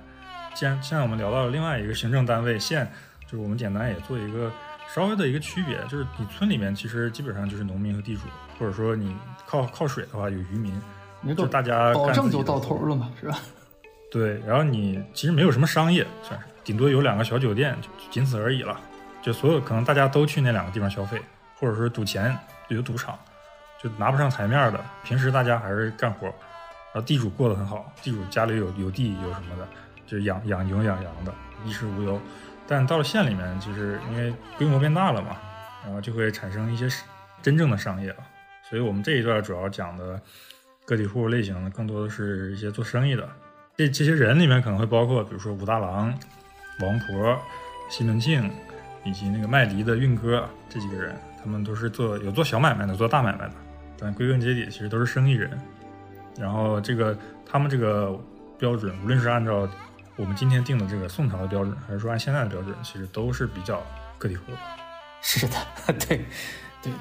[0.54, 2.90] 既然现在我们聊到了另外一个行政单位县，
[3.26, 4.52] 就是我们简单也做一个
[4.94, 8.24] 稍微的一个区别，就是你村里面其实基本上就是农民和地主，
[8.58, 9.16] 或者说你
[9.46, 13.38] 靠靠水的话有渔民，就大家保证就到头了嘛，是吧？
[14.10, 18.80] 对，然后你其实没有什么商业，算是顶多有两个小酒店，就仅此而已了。
[19.22, 21.22] 就所有可能大家都去那两个地方消费，
[21.55, 22.36] 或者说赌钱
[22.70, 23.18] 有赌场，
[23.82, 24.84] 就拿不上台面的。
[25.03, 29.68] 平时大家还是干活，然后地主过得很好，地主家里有有地有什么的，
[30.07, 31.34] 就养养牛养羊的，
[31.66, 32.20] 衣食无忧。
[32.68, 35.38] 但到了县里面，就是因为规模变大了嘛，
[35.84, 36.88] 然后就会产生一些
[37.41, 38.18] 真正的商业了。
[38.70, 40.20] 所以我们这一段主要讲的
[40.86, 43.28] 个体户类型，更多的是一些做生意的。
[43.78, 46.18] 这这些人里面可能会包括，比如说武大郎、
[46.80, 47.40] 王婆、
[47.90, 48.50] 西门庆。
[49.04, 53.54] 以及那个卖梨的运哥这几个人，他们都是做有做小买卖的，做大买卖的，
[53.98, 55.60] 但归根结底其实都是生意人。
[56.38, 58.16] 然后这个他们这个
[58.60, 59.68] 标准，无论是按照
[60.18, 63.82] 我们今天定的这个宋朝的标准，还是说按现在的标准，其实都是比较
[64.20, 64.52] 个体户。
[65.20, 65.56] 是的，
[66.08, 66.24] 对
[66.84, 66.94] 对，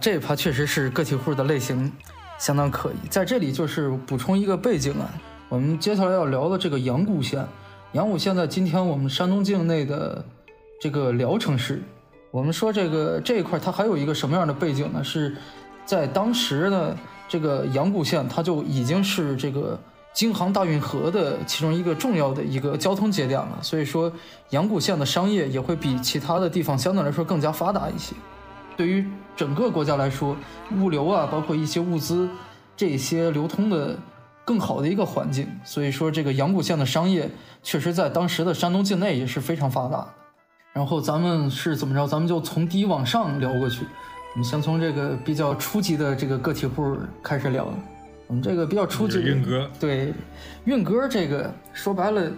[0.00, 1.92] 这一趴确实是个体户的类型
[2.36, 3.08] 相当可以。
[3.08, 5.08] 在这里就是补充一个背景啊，
[5.48, 7.46] 我们接下来要聊的这个阳谷县，
[7.92, 10.24] 阳谷县在今天我们山东境内的。
[10.80, 11.82] 这个聊城市，
[12.30, 15.02] 我们说这个这一块它还有一个什么样的背景呢？
[15.02, 15.36] 是
[15.84, 16.96] 在当时的
[17.28, 19.76] 这个阳谷县，它就已经是这个
[20.12, 23.58] 京杭大运河的其中一个重要的一个交通节点了。
[23.60, 24.12] 所以说，
[24.50, 28.14] 阳谷县的商业也会比其他的地方相对来说更加发达一些。
[28.76, 30.36] 对于整个国家来说，
[30.76, 32.30] 物流啊，包括一些物资
[32.76, 33.98] 这些流通的
[34.48, 35.46] 更好的一个环境。
[35.62, 37.28] 所以说，这个阳谷县的商业
[37.62, 40.08] 确实在当时的山东境内也是非常发达。
[40.72, 42.06] 然后咱们是怎么着？
[42.06, 43.84] 咱们就从低往上聊过去。
[44.32, 47.68] 我们先从这个比较初级的这个个体户开始聊。
[48.26, 50.14] 我们这个比较初级，运哥对
[50.64, 52.30] 运哥这个说白了，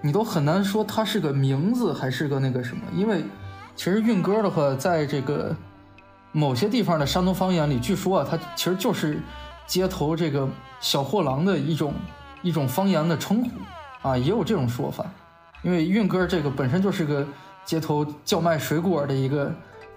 [0.00, 3.24] 你都很难说他是个名字还是个那个什么，因为
[3.74, 5.54] 其实运哥的话，在这个
[6.32, 9.18] 某些地方的山东方言里，据说啊，他其实就是
[9.66, 10.48] 街头这个
[10.80, 11.92] 小货郎的一种
[12.42, 15.04] 一种方言的称呼啊，也有这种说法。
[15.62, 17.26] 因为运哥这个本身就是个。
[17.66, 19.52] 街头叫卖水果的一个，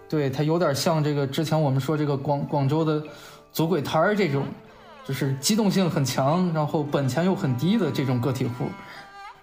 [0.09, 2.99] 对他有点像这个之前我们说这个广广州的
[3.53, 4.43] 左鬼摊儿这种，
[5.05, 8.65] 就是机动性很强，然后本钱又很低的这种个体户。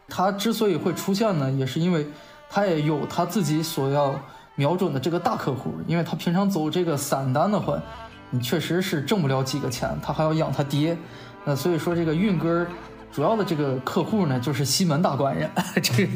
[0.09, 2.05] 他之所以会出现呢，也是因为
[2.51, 4.13] 他也有他自己所要
[4.57, 5.73] 瞄准的这个大客户。
[5.87, 7.81] 因为他平常走这个散单的话，
[8.31, 10.99] 你确实是挣不了几个钱，他还要养他爹。
[11.47, 12.67] 那所以说这个运哥
[13.13, 15.49] 主要的这个客户呢，就是西门大官人。
[15.81, 16.09] 这。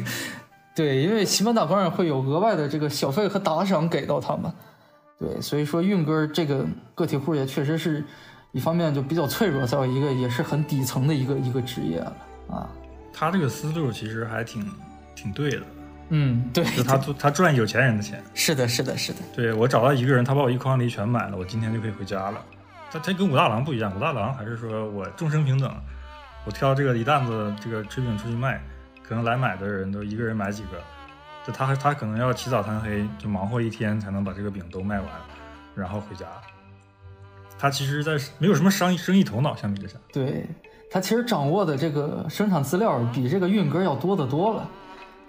[0.73, 4.51] 对，因为西门大官人会有额外的这个小费和打赏给到他们，
[5.19, 6.65] 对，所以说运哥这个
[6.95, 8.01] 个体户也确实是
[8.53, 12.13] 一方面就比较脆弱，再有一个也是很底层的一个一个职业了
[12.49, 12.69] 啊。
[13.11, 14.65] 他这个思路其实还挺
[15.13, 15.61] 挺对的，
[16.09, 19.19] 嗯，对，就他他赚有钱人的钱，是的，是的，是的。
[19.35, 22.41] 对我找到一个人，他把我一筐梨全买了，我今天就可以回家了。
[22.91, 25.73] 他他跟武大郎不一样，武大郎还是说我众生平等，
[26.45, 28.61] 我挑这个一担子这个炊饼出去卖。
[29.03, 30.81] 可能来买的人都一个人买几个，
[31.45, 35.07] 就他他可能要起早贪黑，就忙活一天才能把这个饼都卖完，
[35.75, 36.25] 然后回家。
[37.59, 40.45] 他其实，在没有什么商生意头脑，相比之下，对
[40.89, 44.65] 他其实掌握的这个生产资料比这个运哥要多得多了。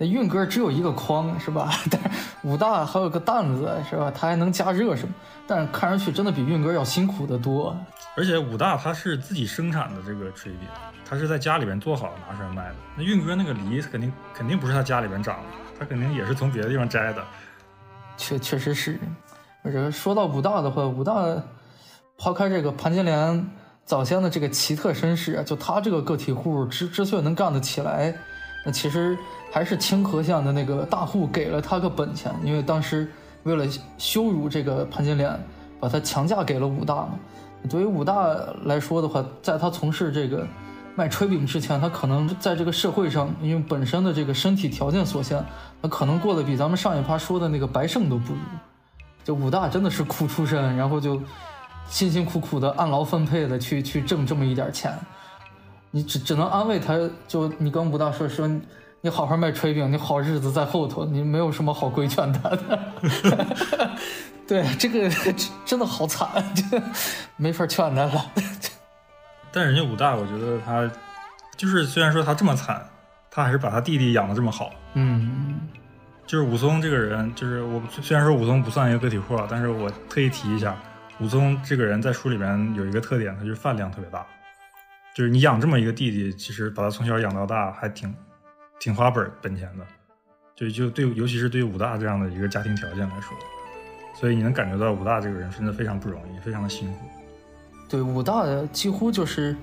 [0.03, 1.71] 那运哥只有一个筐是吧？
[1.89, 2.11] 但是
[2.43, 4.11] 武大还有个担子是吧？
[4.11, 5.15] 他还能加热什么？
[5.47, 7.77] 但是看上去真的比运哥要辛苦得多。
[8.17, 10.69] 而且武大他是自己生产的这个炊饼。
[11.09, 12.75] 他是在家里边做好拿出来卖的。
[12.97, 15.45] 那运哥那个梨肯定肯定不是他家里边长的，
[15.79, 17.23] 他肯定也是从别的地方摘的。
[18.17, 18.99] 确确实是。
[19.63, 21.15] 而且说到武大的话，武大
[22.19, 23.47] 抛开这个潘金莲
[23.85, 28.13] 早先的这个奇特身世，就他这个个体户之之所以能干得起来，
[28.65, 29.19] 那其实
[29.51, 33.11] 还是清河县的那个大户给了他个本钱，因为当时
[33.43, 33.67] 为了
[33.99, 35.39] 羞辱这个潘金莲，
[35.81, 37.19] 把他强嫁给了武大嘛。
[37.69, 38.29] 对于武大
[38.65, 40.47] 来说的话，在他从事这个。
[40.95, 45.43] 卖炊饼之前，他可能在这个社会上，因为本身的这个身体条件所限，
[45.81, 48.39] 他可能过得比咱们上一趴说的那个白胜都不如。
[49.25, 51.19] 就武大真的是苦出身，然后就
[51.89, 54.95] 辛辛苦苦的按劳分配的去去挣这么一点钱，
[55.95, 58.49] 你只只能安慰他，就你跟武大说说，
[59.03, 62.79] 你好好卖炊饼，你好日子在后头，你没有什么好规劝他的。
[64.49, 65.09] 对，这个
[65.67, 66.83] 真的好惨，这
[67.37, 68.25] 没法劝他了。
[69.53, 70.91] 但人家武大，我觉得他
[71.59, 72.83] 就是虽然说他这么惨，
[73.31, 74.71] 他还是把他弟弟养的这么好。
[74.95, 75.61] 嗯，
[76.27, 80.75] 就是武松这个人，就是我虽然说武松不算一个个体户，但是我特意提一下，
[81.21, 84.27] 武松这个人在书里面有一个特点，他就是饭量特别大。
[85.15, 88.15] 就是你养这么一个弟弟，其实把他从小养到大，还挺
[88.81, 89.85] 挺花本本钱的。
[90.55, 93.37] 就就对，尤其是对武大这样的一个家庭条件来说，
[94.15, 96.99] 所以你能感觉到武大这个人真的非常不容易，非常的辛苦。
[97.89, 99.53] 对武大的几乎就是《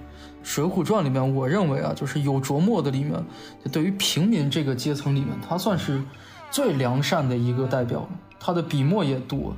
[0.43, 3.23] 水浒传》里面，我认为啊，就是有琢磨的里面，
[3.71, 5.99] 对于平民这个阶层里面，他算是
[6.51, 8.07] 最良善的一个代表。
[8.39, 9.55] 他的笔墨也多，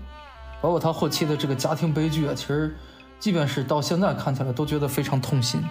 [0.61, 2.73] 包括他后期的这个家庭悲剧啊，其实
[3.21, 5.63] 即便是到现在看起来都觉得非常痛心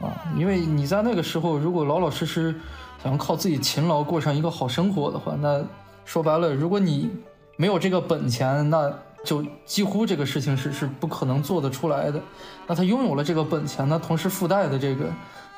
[0.00, 0.10] 啊。
[0.36, 2.52] 因为你在那个时候，如果老老实实
[3.00, 5.62] 想要靠自己勤劳过上一个好生活的话，那
[6.04, 7.10] 说白了，如果你
[7.56, 8.92] 没有这个本钱，那
[9.24, 12.20] 就几乎这个事情是是不可能做得出来的。
[12.66, 15.04] 那他拥有了这个本钱，那同时附带的这个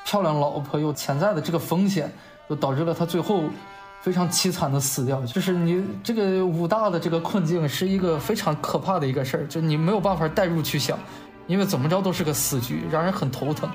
[0.05, 2.13] 漂亮老婆，又潜在的这个风险，
[2.49, 3.45] 就导致了他最后
[4.01, 5.25] 非常凄惨的死掉。
[5.27, 10.99] 就是你这个武大的这个困境是一个非常可怕的一个事儿，就你没有办法代入去想，
[11.47, 13.71] 因为怎么着都是个死局，让人很头疼。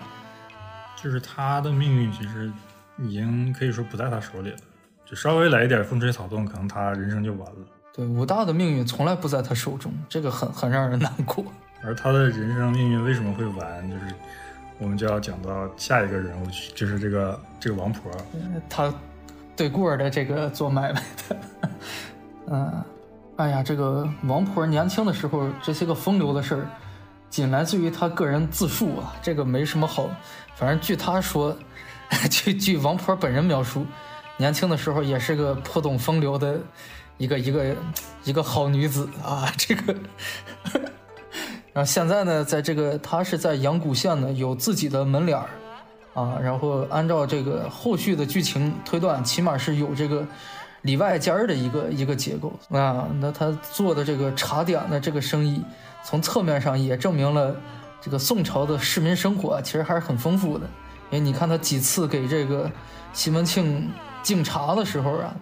[1.01, 2.51] 就是他的命运其实
[2.97, 4.57] 已经可以说不在他手里了，
[5.05, 7.55] 就稍微来一点风吹草动，可能他人生就完了。
[7.93, 11.45] 对武大的命运从来不在他手中，这个很很让人难过。
[11.83, 14.15] 而他的人生命运为什么会完，就是
[14.79, 18.11] 我们就要讲到下一个人物，就是这个这个王婆。
[18.67, 18.91] 他
[19.55, 21.37] 对过的这个做买卖的，
[22.47, 22.83] 嗯，
[23.37, 26.67] 哎呀，这个王婆年轻的时候这些个风流的事儿，
[27.29, 30.09] 仅来自于他个人自述啊，这个没什么好。
[30.55, 31.55] 反正据他说，
[32.29, 33.85] 据据王婆本人描述，
[34.37, 36.59] 年轻的时候也是个颇懂风流的。
[37.17, 37.73] 一个一个
[38.25, 39.95] 一个好女子啊，这个，
[41.71, 45.47] 然后现在呢，在这个她是在阳谷县呢，有自己的门脸儿
[46.15, 50.25] 啊，然后按照这个后续的剧情推断，起码是有这个
[50.81, 53.07] 里外间儿的一个一个结构啊。
[53.19, 55.63] 那他做的这个茶点的这个生意，
[56.03, 57.55] 从侧面上也证明了
[58.01, 60.65] 这个宋朝的市民生活其实还是很丰富的。
[61.11, 62.71] 因为你看他几次给这个
[63.13, 63.91] 西门庆
[64.23, 65.35] 敬茶的时候啊。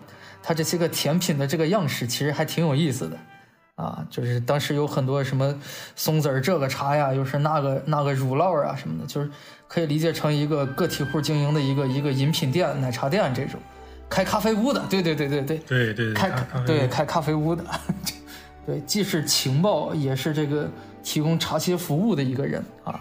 [0.46, 3.18] 他这些个甜品的这个样式其实还挺有意思的，
[3.76, 5.54] 啊，就是当时有很多什么
[5.96, 9.30] 松子儿这个茶呀，又是那个那个乳酪啊什么的，就是
[9.68, 13.60] 可以理解成一个个体户经营的一个一个饮品店、奶茶店这种，
[14.10, 16.32] 开咖啡屋的，对对对对对对对，开
[16.66, 17.64] 对开咖啡屋的，
[18.66, 20.70] 对，既是情报，也是这个
[21.02, 23.00] 提供茶歇服务的一个人啊。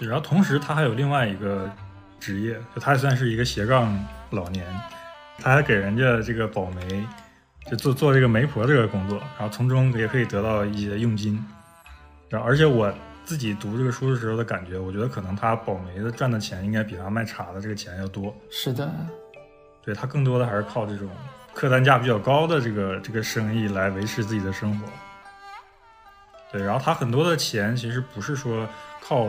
[0.00, 1.70] 然后同时他还有另外一个
[2.18, 3.94] 职业，就他也算是一个斜杠
[4.30, 4.66] 老年。
[5.38, 7.04] 他还给人家这个保媒，
[7.70, 11.42] 就做做这个媒婆这个工作，然后从中也可以得到一些佣金。
[12.28, 12.92] 然后，而且我
[13.24, 18.34] 自己读这个书的时候的感觉，我觉得可能他保媒的赚的钱应该比他卖茶的这个钱要多。
[18.50, 18.92] 是的，
[19.82, 21.08] 对他更多的还是靠这种
[21.52, 24.86] 客单价比较高的这个这个生意来维持自己的生活。
[26.52, 28.68] 对，然后他很多的钱其实不是说
[29.00, 29.28] 靠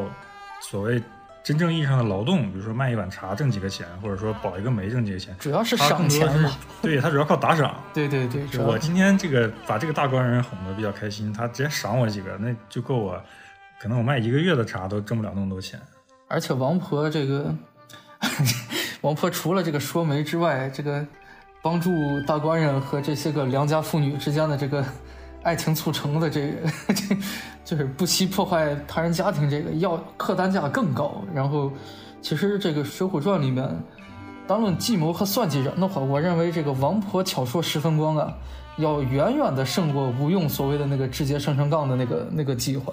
[0.61, 1.01] 所谓。
[1.45, 6.51] 真正意义上的劳动，比如说卖一碗茶挣几个钱，或者说保一个煤挣几个钱，主要是赏钱嘛。
[6.81, 7.79] 对他主要靠打赏。
[7.93, 13.21] 对对对，我今天这个把这个大官人哄得比较开心，他直接赏我几个，那就够我，
[13.79, 15.79] 可能我卖一个月的茶都挣不了那么多钱。
[16.27, 17.55] 而且王婆这个，
[19.01, 21.05] 王婆除了这个说媒之外，这个
[21.61, 21.91] 帮助
[22.25, 24.83] 大官人和这些个良家妇女之间的这个。
[25.45, 26.57] 爱情促成的这个，
[26.89, 27.15] 这
[27.63, 31.21] 就是不惜破坏他人家庭，这个要客单价更高。
[31.31, 31.71] 然后，
[32.19, 33.63] 其实这个《水浒传》里面，
[34.47, 38.33] 单论计谋和算计人的话，我认为这个王婆巧说十分光啊，
[38.77, 42.91] 要远远的胜过吴用所谓的那个直接生成杠的那个 那个计划。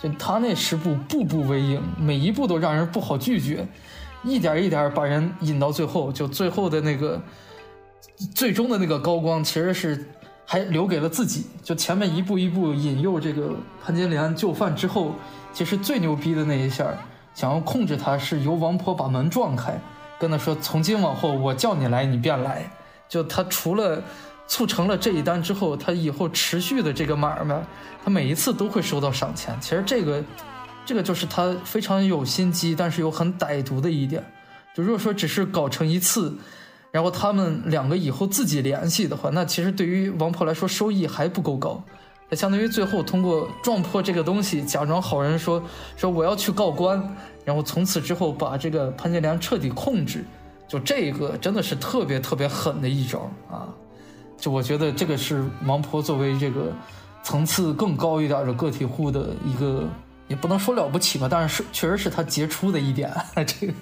[0.00, 3.68] 就他那十步，步步为营，每一步都让人不好拒绝，
[4.24, 7.20] 一点一点把人引到最后，就最后的那个
[8.34, 10.08] 最终的那个高光，其实是。
[10.52, 15.14] 还留给了自己，就前面一步一步引诱这个潘金莲就范之后，
[15.50, 16.86] 其实最牛逼的那一下，
[17.34, 19.80] 想要控制他是由王婆把门撞开，
[20.20, 22.70] 跟他说从今往后我叫你来你便来。
[23.08, 24.02] 就他除了
[24.46, 27.58] 促成了这一单之后，他以后持续的这个买卖，
[28.04, 29.56] 他每一次都会收到赏钱。
[29.58, 30.22] 其实这个，
[30.84, 34.22] 这个就是他非常有心机，但是又很歹毒的一点。
[34.74, 36.36] 就如果说只是搞成一次。
[36.92, 41.82] 然后他们两个以后自己联系的话，那其实对于王婆来说收益还不够高，
[42.30, 45.60] 他相当于最后通过撞破这个东西，假装好人说
[45.96, 50.24] 说我要去告官，然后从此之后把这个潘金莲彻底控制。
[50.68, 53.68] 就这个真的是特别特别狠的一招啊！
[54.38, 56.72] 就我觉得这个是王婆作为这个
[57.22, 59.86] 层次更高一点的个体户的一个，
[60.28, 63.12] 也不能说了不起吧，但是是确实是他杰出的一点。
[63.46, 63.74] 这个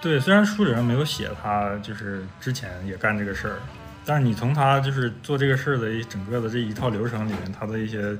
[0.00, 3.56] 对，虽然书里面没有写他就是之前也干这个事儿，
[4.04, 8.16] 但是你从他就是做这个事儿的一整个的这一套流程里面，他的一些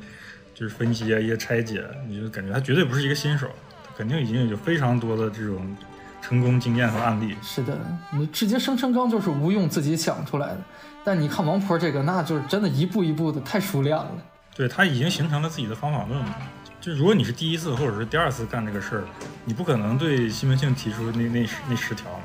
[0.54, 3.48] 就是分析啊、一些拆解，你就感觉他绝对不是一个新手，
[3.84, 5.76] 他肯定已经有非常多的这种。
[6.22, 7.74] 成功经验和案例是的，
[8.12, 10.58] 你直接生辰纲就是吴用自己想出来的，
[11.02, 14.12] 但你看王婆这个，那就是真的一步一步的太熟练了。
[14.54, 16.36] 对他已经形成了自己的方法论了。
[16.80, 19.04] 就如果你是第一次或者是第二次干这个事儿，
[19.44, 22.24] 你不可能对西门庆提出那那那十条嘛，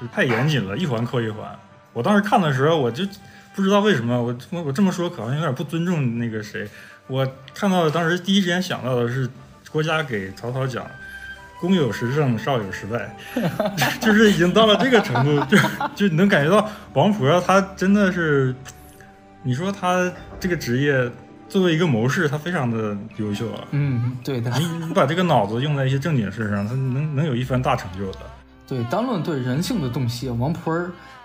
[0.00, 1.48] 就太严谨了，一环扣一环。
[1.92, 3.04] 我当时看的时候，我就
[3.54, 6.68] 不知道为什么我我这么说可能有点不尊重那个谁。
[7.06, 9.28] 我看到的当时第一时间想到的是
[9.70, 10.86] 郭嘉给曹操讲。
[11.60, 13.16] 公有十胜，少有十败，
[13.98, 15.56] 就是已经到了这个程度，就
[15.94, 18.54] 就能感觉到王婆她真的是，
[19.42, 21.10] 你说她这个职业
[21.48, 23.64] 作为一个谋士，他非常的优秀啊。
[23.70, 24.50] 嗯，对的。
[24.58, 28.18] 你你把这个脑子用在一些正经事上，他能能有一番大成就的。
[28.66, 30.74] 对，单论对人性的洞悉，王婆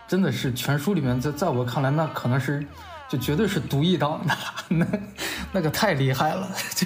[0.07, 2.65] 真的是全书里面，在在我看来，那可能是
[3.07, 4.36] 就绝对是独一档的，
[4.76, 4.86] 那
[5.51, 6.86] 那个太厉害了，就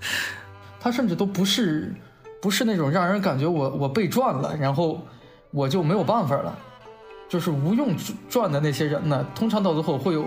[0.80, 1.94] 他甚至都不是。
[2.38, 5.04] 不是那种让人感觉我我被赚了，然后
[5.50, 6.56] 我就没有办法了，
[7.28, 7.96] 就是无用
[8.28, 10.26] 赚的那些人呢，通常到最后会有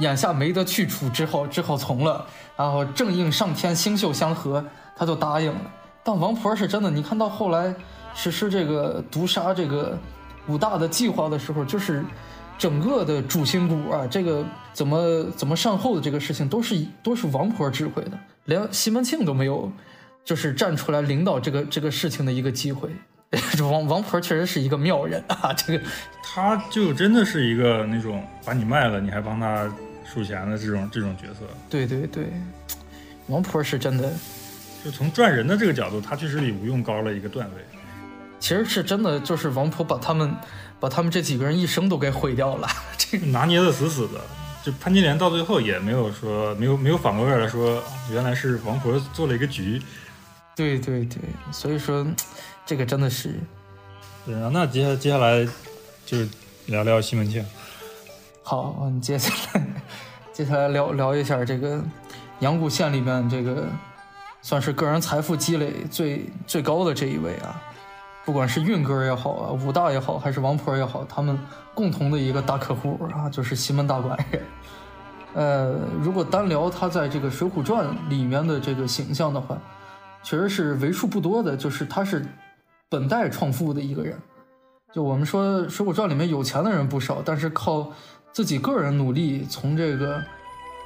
[0.00, 2.26] 眼下没得去处，只好只好从了，
[2.56, 4.64] 然后正应上天星宿相合，
[4.96, 5.60] 他就答应了。
[6.02, 7.72] 但王婆是真的，你看到后来
[8.14, 9.96] 实施这个毒杀这个
[10.48, 12.04] 武大的计划的时候，就是
[12.58, 19.70] 整个的主心骨啊，这个怎么怎么善后的这个事情，都是都是王婆指挥的，连西门庆都没有。
[20.22, 22.90] 就是站出来领导这个这个事情的一个机会，
[23.58, 25.50] 王王婆确实是一个妙人啊！
[25.54, 25.84] 这个，
[26.22, 29.66] 他就真的是一个那种把你卖了，你还帮他
[30.12, 31.40] 数钱的这种这种角色。
[31.68, 32.26] 对对对，
[33.28, 34.12] 王婆是真的，
[34.84, 37.62] 就从赚人的这个角度，他确实比吴用高了一个段位。
[38.38, 40.34] 其实是真的，就是王婆把他们
[40.80, 44.20] 把他们这几个人一生都给毁掉了， 这个拿捏的死死的。
[44.62, 47.82] 就潘金莲到最后也没有说没有没有反过味来说，
[48.12, 49.80] 原来是王婆做了一个局。
[50.54, 51.18] 对对对，
[51.50, 52.06] 所以说，
[52.66, 53.34] 这个真的是，
[54.26, 54.50] 对啊。
[54.52, 55.46] 那接下接下来
[56.04, 56.18] 就
[56.66, 57.42] 聊聊西门庆。
[58.50, 59.64] 好，我们接下来
[60.32, 61.80] 接下来聊聊一下这个
[62.40, 63.68] 阳谷县里面这个
[64.42, 67.62] 算是个人财富积累最最高的这一位啊，
[68.24, 71.38] 不管是运哥也好啊，武大也好，还是王婆也好，他们
[71.76, 74.42] 共同的一个大客户啊，就是西门大官人。
[75.34, 79.56] 呃，如果单聊他在这个《水浒传》里面的这个形象的话。
[80.24, 82.26] 确实是为数不多的，就是他是
[82.88, 84.20] 本代创富的一个人。
[84.92, 87.92] 就我们说《水浒传》里面有钱的人不少，但是靠
[88.32, 90.22] 自己个人努力从这个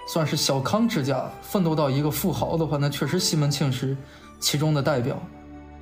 [0.08, 3.96] 算是小康之家奋斗到一个富豪的话，那确实西门庆是
[4.40, 5.20] 其中的代表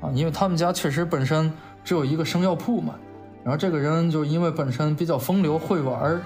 [0.01, 0.11] 啊。
[0.15, 1.53] 因为他们家确实本身
[1.85, 2.95] 只有一个生药铺嘛，
[3.45, 6.21] 然后这个人就因为本身比较风流会玩，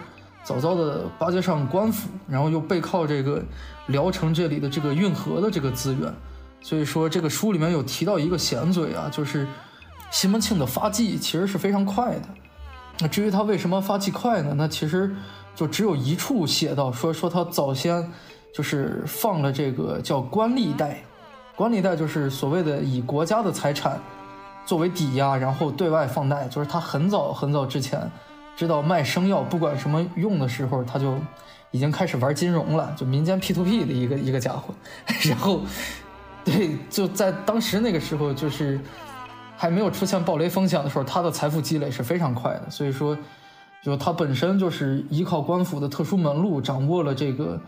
[0.44, 3.42] 早早的巴结上官府，然后又背靠这个
[3.88, 6.12] 聊城这里的这个运河的这个资源。
[6.62, 9.46] 所以说，这个书里面有提到一个闲嘴啊，就是
[10.10, 12.28] 西门庆的发迹其实是非常快的。
[12.98, 14.54] 那至于他为什么发迹快呢？
[14.56, 15.14] 那其实
[15.54, 18.10] 就只有一处写到，说说他早先
[18.52, 21.02] 就是放了这个叫官吏贷，
[21.54, 24.00] 官吏贷就是所谓的以国家的财产
[24.64, 26.48] 作为抵押，然后对外放贷。
[26.48, 28.10] 就是他很早很早之前
[28.56, 31.18] 知道卖生药不管什么用的时候，他就
[31.70, 34.74] 已经开始玩金融了，就民间 P to P 的一个一个家伙，
[35.28, 35.60] 然后。
[36.46, 38.80] 对，就在当时那个时候，就是
[39.56, 42.70] 还没有出现暴雷风险的时候，他的财富积累是非常快的。
[42.70, 43.16] 所以说，
[43.82, 47.60] 就他本身就是依靠官府的特殊门路，掌握了这个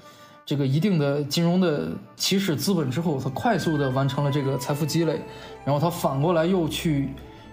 [0.44, 5.20] 这个一定的金融的起始资本之后，他快速的完成了这个财富积累。
[5.64, 7.08] 然后他反过来又去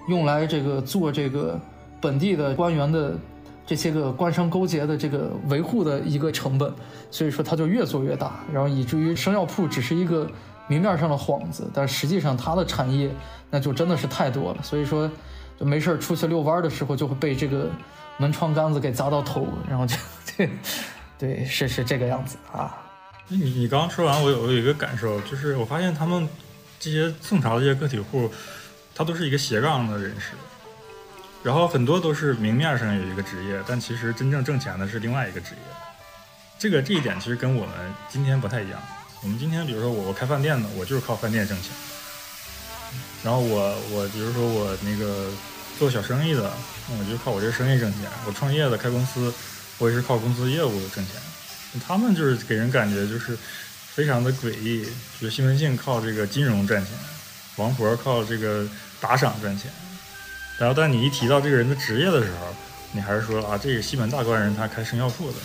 [0.10, 1.60] 用来这个做这个
[2.02, 3.18] 本地的官员的
[3.66, 6.74] 这些个官商勾结的这个维护的一个成本。
[7.10, 10.30] 所以说，他就越做越大，然后以至于生药铺只是一个。
[10.68, 13.10] 明面上的幌子，但实际上它的产业
[13.50, 14.64] 那就真的是太多了。
[14.64, 15.10] 所以说，
[15.60, 17.70] 就没事出去遛弯的时候，就会被这个
[18.18, 19.96] 门窗杆子给砸到头，然后就
[20.36, 20.50] 对，
[21.18, 22.78] 对，是是这个样子啊。
[23.28, 26.28] 你你刚刚说完，我有有一个感受，就是我发现他们
[26.80, 28.30] 这些宋朝的这些个体户，
[28.94, 30.34] 他都是一个斜杠的人士，
[31.44, 35.62] 然后很多都是明面上有一个职业，但其实真正挣钱的是另外一个职业。
[36.58, 37.76] 这个这一点其实跟我们
[38.10, 38.80] 今天不太一样。
[39.22, 41.72] 我们今天比如说我我开饭店的，我就是靠饭店挣钱。
[43.24, 45.32] 然后我我比如说我那个
[45.80, 46.52] 做小生意的，
[46.90, 48.02] 我就靠我这生意挣钱。
[48.28, 49.34] 我创业的开公司，
[49.80, 51.16] 我也是靠公司业务挣钱。
[51.88, 53.36] 他们就是给人感觉就是
[53.94, 54.88] 非常的诡异，
[55.20, 56.94] 就西门庆靠这个金融赚钱，
[57.56, 58.68] 王婆靠这个
[59.02, 59.72] 打赏赚钱。
[60.60, 62.56] 然后但你一提到这个人的职业的时候，
[62.92, 65.38] 你还是说啊，这个西门大官人他开生药铺的，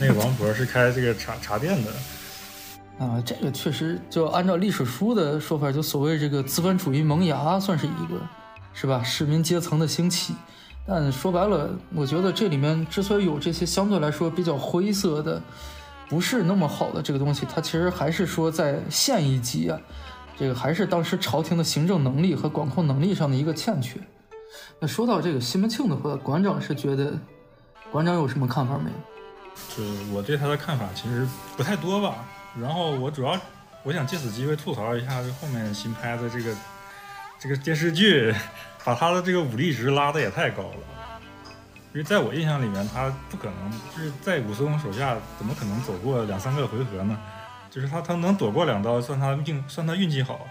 [0.00, 1.92] 那个王婆是开这个茶茶店的。
[2.98, 8.18] 啊，这个确实就按照历史书的说法，就所谓这个资本主义萌芽，算是一个，
[8.72, 9.02] 是吧？
[9.02, 10.34] 市民阶层的兴起。
[10.86, 15.42] 但说白了，我觉得这里面之所以有这些相对来说比较灰色的，
[16.08, 19.78] 不是那么好的这个东西，它其实还是说在县一级啊，
[20.38, 24.00] 这个还是当时朝廷的行政能力和管控能力上的一个欠缺。
[24.80, 27.12] 那说到这个西门庆的话，馆长是觉得，
[27.90, 28.96] 馆长有什么看法没有？
[29.76, 31.26] 就我对他的看法其实
[31.58, 32.24] 不太多吧。
[32.60, 33.38] 然后我主要
[33.82, 36.56] 我想借此机会吐槽一下这后面新拍的这个
[37.38, 38.34] 这个电视剧，
[38.84, 40.78] 把他的这个武力值拉的也太高了。
[41.92, 47.18] 因为在我印象里面，他不可能就是在武松手下怎么可能走过两三个回合呢？
[47.70, 50.46] 就是他他能躲过两刀，算他命算他运气好。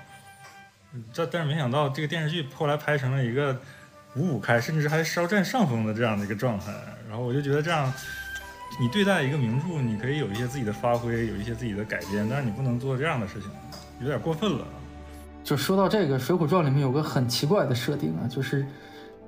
[1.11, 3.59] 这但是没想到这个电视剧后来拍成了一个
[4.15, 6.71] 五五开，甚至还稍占上风的这样的一个状态。
[7.09, 7.91] 然后我就觉得这样。
[8.77, 13.49] 你对待一个名著，你可以有一些自己的发挥，有一些自己的改编，但是你不能做这样的事情，
[14.01, 14.65] 有点过分了。
[15.43, 18.65] 就说到这个，《水浒传》里面有个很奇怪的设定啊，就是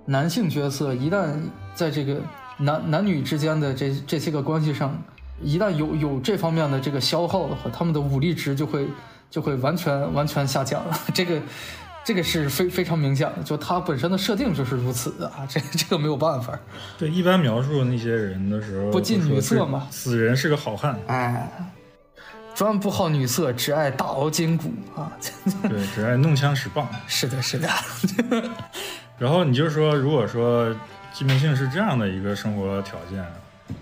[0.06, 1.36] 男性角色一旦
[1.74, 2.22] 在这个
[2.58, 5.02] 男男女之间的这这些个关系上，
[5.42, 8.88] 一旦有有这方面的这个消耗的话，他们的武力值就会
[9.30, 11.00] 就会完全完全下降了。
[11.14, 11.42] 这个。
[12.08, 16.58] 这个是非非常明显的，就它本身的设定就是如此的啊，这这个没有办法。
[16.98, 21.52] 对，一般描述那些人的时候，不近女色嘛，此人是个好汉，哎，
[22.56, 25.12] 专不好女色，只爱大熬筋骨啊，
[25.64, 26.88] 对，只爱弄枪使棒。
[27.08, 27.68] 是的，是的。
[29.20, 30.74] 然后你就说，如果说
[31.12, 33.22] 西门庆是这样的一个生活条件，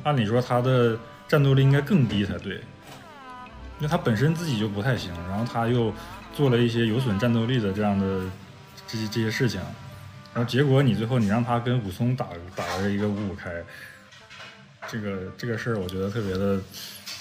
[0.01, 0.97] 按理说他的
[1.27, 5.93] 战斗力应该更低才对，因为他本身自己就不太行，然后他又。
[6.35, 8.21] 做了一些有损战斗力的这样的
[8.85, 9.59] 这些这些事情，
[10.33, 13.49] 然后结果你最后你让他跟武松打打了一个五五开，
[14.87, 16.59] 这个这个事儿我觉得特别的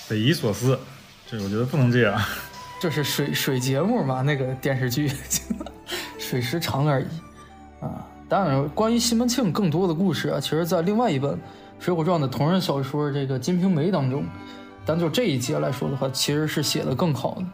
[0.07, 0.79] 匪夷所思，
[1.27, 2.21] 这我觉得不能这样。
[2.81, 4.21] 这是水水节目嘛？
[4.21, 5.11] 那个电视剧
[6.19, 7.07] 水时长而已
[7.81, 8.05] 啊。
[8.29, 11.33] 当然，关于西门庆更多的故事啊，其实在另外一本
[11.79, 14.27] 《水浒传》的同人小说这个《金瓶梅》当中，
[14.85, 17.45] 单就这一节来说的话，其实是写的更好的。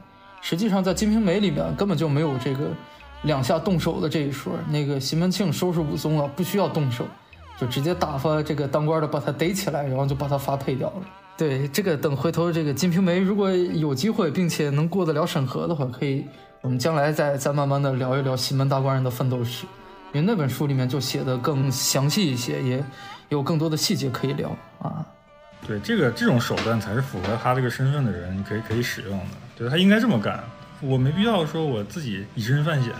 [0.41, 2.71] 实际上，在《金瓶梅》里面根本就没有这个
[3.23, 4.53] 两下动手的这一说。
[4.69, 7.07] 那个西门庆收拾武松啊，不需要动手，
[7.59, 11.03] 就直接打发这个当官的把他逮起来，然后就把他发配掉了。
[11.37, 16.25] 对，这个等回头这个《金瓶梅》如果有机会，并且能过得了审核的话，可以
[16.63, 19.67] 我们将来再再慢慢的聊一聊西门大官人的奋斗史，
[20.13, 22.85] 因为那本书里面就写的更详细一些，也
[23.29, 25.05] 有更多的细节可以聊啊。
[25.67, 29.25] 对，这个这种手段才是符合他这个身份的人可以可以使用的。
[29.61, 30.43] 对他应该这么干，
[30.81, 32.95] 我没必要说我自己以身犯险。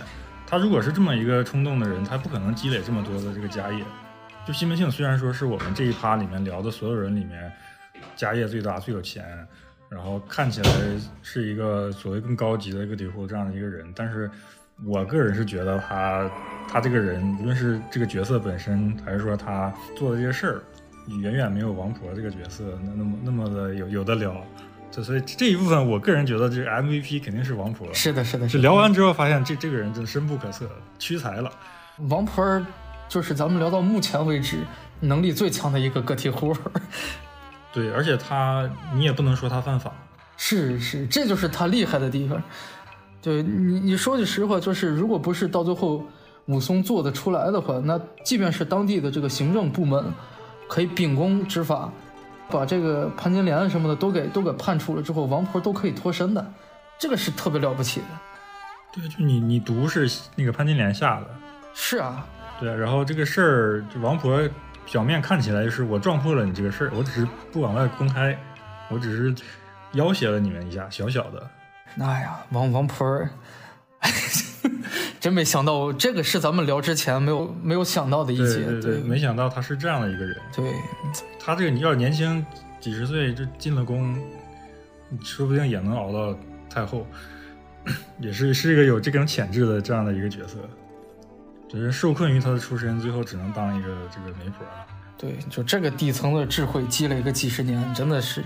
[0.45, 3.83] 他如果是这么一个冲动的人，他不可能积累这么多的这个家业。
[4.45, 7.51] 就西门庆虽然说是我们这一趴里面聊的所有人里面
[8.15, 9.25] 家业最大、最有钱，
[9.89, 10.69] 然后看起来
[11.23, 14.29] 是一个所谓更高级的一个体户这样的一个人，但是
[14.85, 16.29] 我个人是觉得他
[16.69, 20.61] 他这个人，无论是这个角色本身，还是说他做的这些事儿。
[21.19, 24.39] 远远没有王婆这个角色那那么那么的有有的聊，
[24.91, 27.87] 就所以这一部分我个人觉得这个 MVP 肯定是王婆。
[27.93, 28.49] 是的，是的。
[28.49, 30.69] 是聊完之后发现这这个人真深不可测，
[30.99, 31.49] 屈才了。
[32.09, 32.61] 王婆
[33.07, 34.57] 就是咱们聊到目前为止
[34.99, 36.53] 能力最强的一个个体户。
[37.71, 39.93] 对，而且他你也不能说他犯法。
[40.35, 42.41] 是是，这就是他厉害的地方。
[43.21, 46.05] 对你你说句实话，就是如果不是到最后
[46.47, 50.13] 武松做得出来的话，那即便是当地的这个行政部门。
[50.67, 51.91] 可以秉公执法，
[52.51, 56.53] 把这个潘金莲什么的都给都给判处了之后，王婆都可以脱身的，
[56.99, 58.07] 这个是特别了不起的。
[58.91, 61.27] 对，就你你毒是那个潘金莲下的。
[61.73, 62.27] 是啊。
[62.59, 64.39] 对，然后这个事儿，王婆
[64.85, 68.37] 表面看起来就是我撞破了你这个事儿，我只是不往外公开，
[68.89, 69.43] 我只是
[69.93, 71.49] 要挟了你们一下，小小的。
[71.99, 73.27] 哎呀，王王婆。
[75.21, 78.65] 真没想到，这个是咱们聊之前没有没有想到的一节。
[78.65, 80.35] 对对对，没想到他是这样的一个人。
[80.53, 80.73] 对，
[81.39, 82.43] 他这个你要年轻
[82.79, 84.19] 几十岁就进了宫，
[85.23, 86.35] 说不定也能熬到
[86.67, 87.05] 太后，
[88.19, 90.57] 也是是一个有这种潜质的这样的一个角色。
[91.69, 94.65] 只是受困于他的出身，最后只能当一个这个媒婆。
[95.17, 98.43] 对，就这个底层的智慧积累个几十年，真的是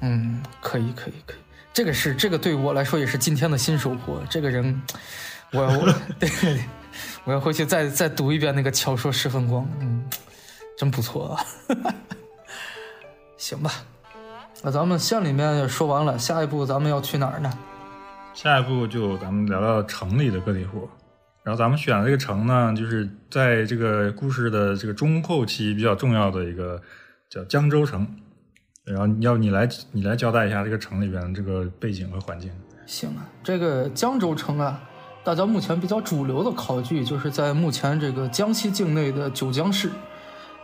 [0.00, 1.36] 嗯，可以可以可以，
[1.72, 4.20] 这个是这个对我来说也是今天的新收获。
[4.28, 4.82] 这个人，
[5.52, 6.28] 我我 对，
[7.24, 10.04] 我要回去再再读一遍那个《乔说十分光》，嗯，
[10.76, 11.44] 真不错啊。
[13.38, 13.70] 行吧，
[14.62, 17.50] 那咱们县里面也说完了，下一步咱们要去哪儿呢？
[18.34, 20.88] 下一步就咱们聊聊城里的个体户，
[21.42, 26.80] 然后咱们选的这个城呢，就是在这个故事的这个中后期比较重要的一个
[27.30, 28.06] 叫江州城。
[28.84, 32.50] 然后要你来你来交代一下这个城里边的这个背景和环境。
[32.86, 34.80] 行啊，这个江州城啊，
[35.24, 39.90] 大家目前比较主流的考据就是在目前这个江西境内的九江市。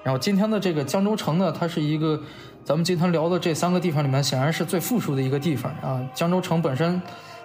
[0.03, 2.21] 然后今天的这个江州城呢，它是一个
[2.65, 6.01] 咱们今天聊的这三个地方里面显然是最富庶的一个地方啊。
[6.15, 7.01] 江州城本身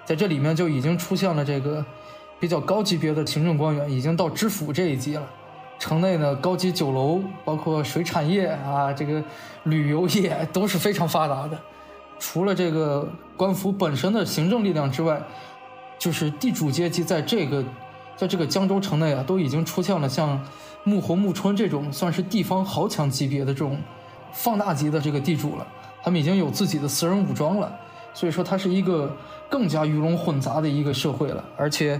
[0.06, 1.84] 在这里面就已经出现了这个
[2.40, 5.26] 比较高级别的行政官员，已经到知府这一级了。
[5.78, 9.24] 城内呢，高级酒楼，包括水产业啊，这个
[9.64, 11.58] 旅游业都是非常发达的。
[12.20, 13.08] 除了这个
[13.38, 15.22] 官府本身的行政力量之外，
[16.00, 17.64] 就是地主阶级在这个，
[18.16, 20.42] 在这个江州城内啊，都已经出现了像
[20.86, 23.78] 穆弘、穆春这种算是地方豪强级别的这种
[24.32, 25.68] 放大级的这个地主了。
[26.02, 27.72] 他们已经有自己的私人武装了，
[28.14, 29.14] 所以说它是一个
[29.50, 31.44] 更加鱼龙混杂的一个社会了。
[31.58, 32.00] 而且，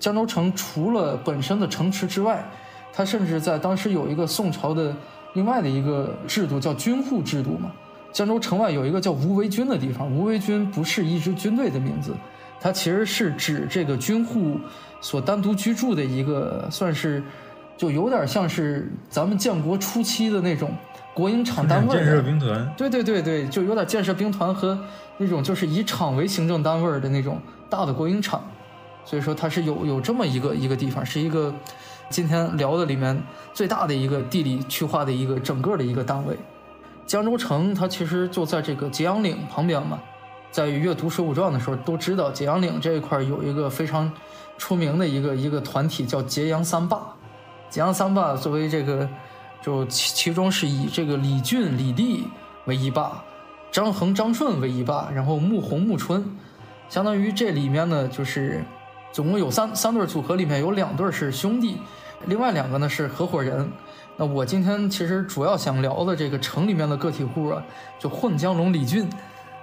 [0.00, 2.44] 江州城除了本身的城池之外，
[2.92, 4.92] 它甚至在当时有一个宋朝的
[5.34, 7.70] 另外的一个制度，叫军户制度嘛。
[8.10, 12.12] 江州城外有一个叫无为军的地方，无为军不是一支军队的名字，
[12.60, 14.58] 它其实是指这个军户
[15.00, 17.22] 所单独居住的一个，算是
[17.76, 20.70] 就有点像是咱们建国初期的那种
[21.14, 21.96] 国营厂单位。
[21.96, 22.74] 建设兵团。
[22.76, 24.78] 对对对对，就有点建设兵团和
[25.16, 27.40] 那种就是以厂为行政单位的那种
[27.70, 28.42] 大的国营厂，
[29.04, 31.54] 所以说它是有有这么一个一个地方，是一个。
[32.10, 36.34] 今天聊的里面最大的一个地理区划的一个整个的一个单位，
[37.04, 40.00] 江州城它其实就在这个揭阳岭旁边嘛。
[40.50, 44.10] 在阅读《水浒传》的时候都知道，揭阳岭这一块有一个非常
[44.56, 47.14] 出名的一个一个团体叫揭阳三霸。
[47.70, 49.08] 揭阳三霸作为这个，
[49.62, 52.26] 就其其中是以这个李俊、李立
[52.66, 53.22] 为一霸，
[53.70, 56.24] 张衡、张顺为一霸，然后穆弘、穆春，
[56.88, 58.64] 相当于这里面呢就是。
[59.10, 61.78] 总共有三三对组合，里面有两对是兄弟，
[62.26, 63.68] 另外两个呢是合伙人。
[64.18, 67.64] 那我今天其实主要想聊的这个城里面的个体户啊，
[67.98, 69.08] 就混江龙李俊，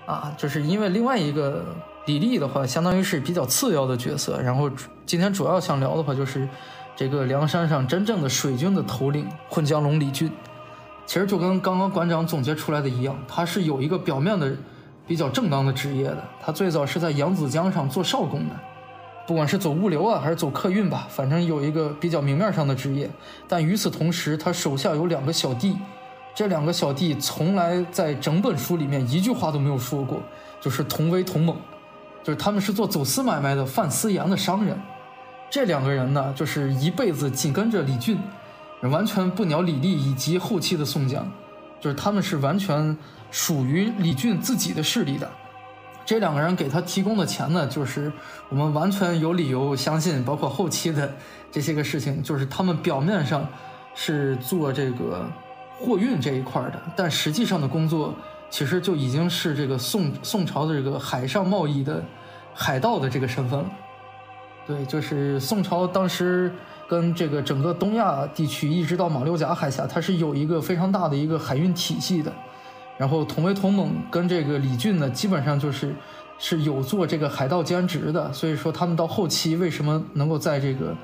[0.05, 1.65] 啊，就是因为另外一个
[2.05, 4.39] 李立的话，相当于是比较次要的角色。
[4.41, 4.69] 然后
[5.05, 6.47] 今天主要想聊的话，就是
[6.95, 10.31] 这个梁山上真正的水军的头领混江龙李俊。
[11.05, 14.55] 其实就跟刚刚馆长总结出来的一样，他是有一个表面的
[15.05, 16.23] 比较正当的职业的。
[16.41, 18.55] 他最早是在扬子江上做少工的。
[19.27, 23.09] 不管是走物流啊，还是走客运吧，反正有一个比较明面上的职业。
[23.47, 25.75] 但与此同时，他手下有两个小弟，
[26.35, 30.21] 这两个小弟从来在整本书里面一句话都没有说过，
[30.59, 31.55] 就是同威同猛，
[32.21, 34.77] 就是他们是做走私买卖的贩私盐的商人。
[35.49, 38.19] 这两个人呢，就是一辈子紧跟着李俊，
[38.81, 41.25] 完全不鸟李立以及后期的宋江，
[41.79, 42.97] 就是他们是完全
[43.31, 45.31] 属于李俊自己的势力的。
[46.05, 48.11] 这两个人给他提供的钱呢，就是
[48.49, 51.15] 我们完全有理由相信，包括后期的
[51.49, 53.47] 这些个事情，就是他们表面上
[53.95, 55.25] 是做这个
[55.77, 58.13] 货运这一块的，但实际上的工作
[58.49, 62.03] 其实就已经是这个宋宋朝的这个海上贸易的
[62.53, 63.65] 海盗的这个身份了。
[64.65, 66.51] 对，就是宋朝当时
[66.87, 72.31] 跟这个整个东亚地区一直到马六甲海峡，它是有一个非常大的一个海运体系的。
[72.97, 75.93] 然后同为同猛跟这个李俊呢，基本上就是
[76.39, 80.95] 是有做这个海盗兼职的，所以说他们到后期为什么能够在这个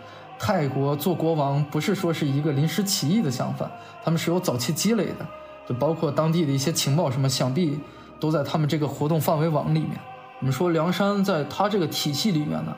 [0.44, 3.70] 泰国做国王，不是说是一个临时起意的想法，
[4.04, 5.28] 他们是有早期积累的，
[5.68, 7.80] 就包括当地的一些情报什么，想必
[8.20, 9.92] 都在他们这个活动范围网里面。
[10.40, 12.76] 我们说梁山在他这个体系里面呢，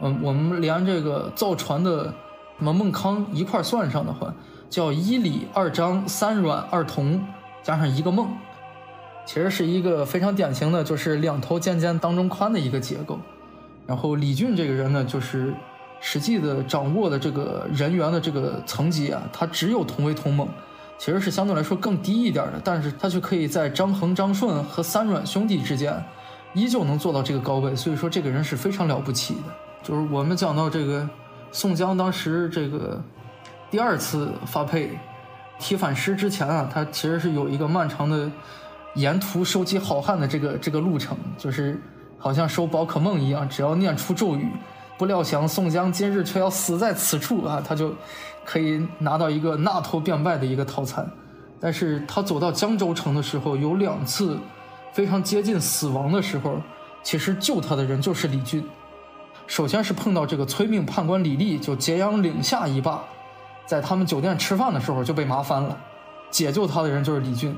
[0.00, 2.04] 嗯，我们连这个造船的
[2.56, 4.32] 什么孟康一块算上的话，
[4.70, 7.22] 叫一李二张三阮二童
[7.62, 8.26] 加上一个孟。
[9.26, 13.18] 其实是一个非常典型的，就是两头尖尖当中宽的一个结构。
[13.86, 15.52] 然后李俊这个人呢，就是
[16.02, 20.46] 实际的掌握的这个人员的这个层级啊，他只有同为同猛，
[20.98, 22.60] 其实是相对来说更低一点的。
[22.62, 26.04] 但是他却可以在张衡、张顺和三阮兄弟之间，
[26.52, 27.74] 依旧能做到这个高位。
[27.74, 29.40] 所以说这个人是非常了不起的。
[29.82, 31.08] 就是我们讲到这个
[31.52, 33.00] 宋江当时这个
[33.70, 34.98] 第二次发配
[35.58, 38.30] 提反师之前啊，他其实是有一个漫长的。
[38.94, 41.80] 沿途收集好汉的这个这个路程，就是
[42.18, 44.46] 好像收宝可梦一样，只要念出咒语，
[44.98, 47.62] 不料想宋江今日却要死在此处啊！
[47.66, 47.94] 他就
[48.44, 51.08] 可以拿到一个纳头便拜的一个套餐。
[51.58, 54.38] 但是他走到江州城的时候，有两次
[54.92, 56.60] 非常接近死亡的时候，
[57.02, 58.64] 其实救他的人就是李俊。
[59.46, 63.02] 首先是碰到这个催命判官李立，就揭阳岭下一霸，
[63.66, 65.76] 在他们酒店吃饭的时候就被麻翻了，
[66.30, 67.56] 解救他的人就是李俊。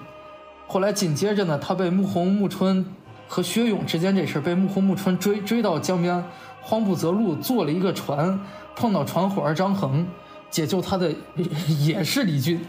[0.66, 2.84] 后来紧接着呢，他被穆弘穆春
[3.28, 6.24] 和薛勇之间这事被穆弘穆春追追到江边，
[6.64, 8.40] 慌不择路，坐了一个船，
[8.74, 10.06] 碰到船伙儿张衡，
[10.50, 11.14] 解救他的
[11.84, 12.60] 也是李俊。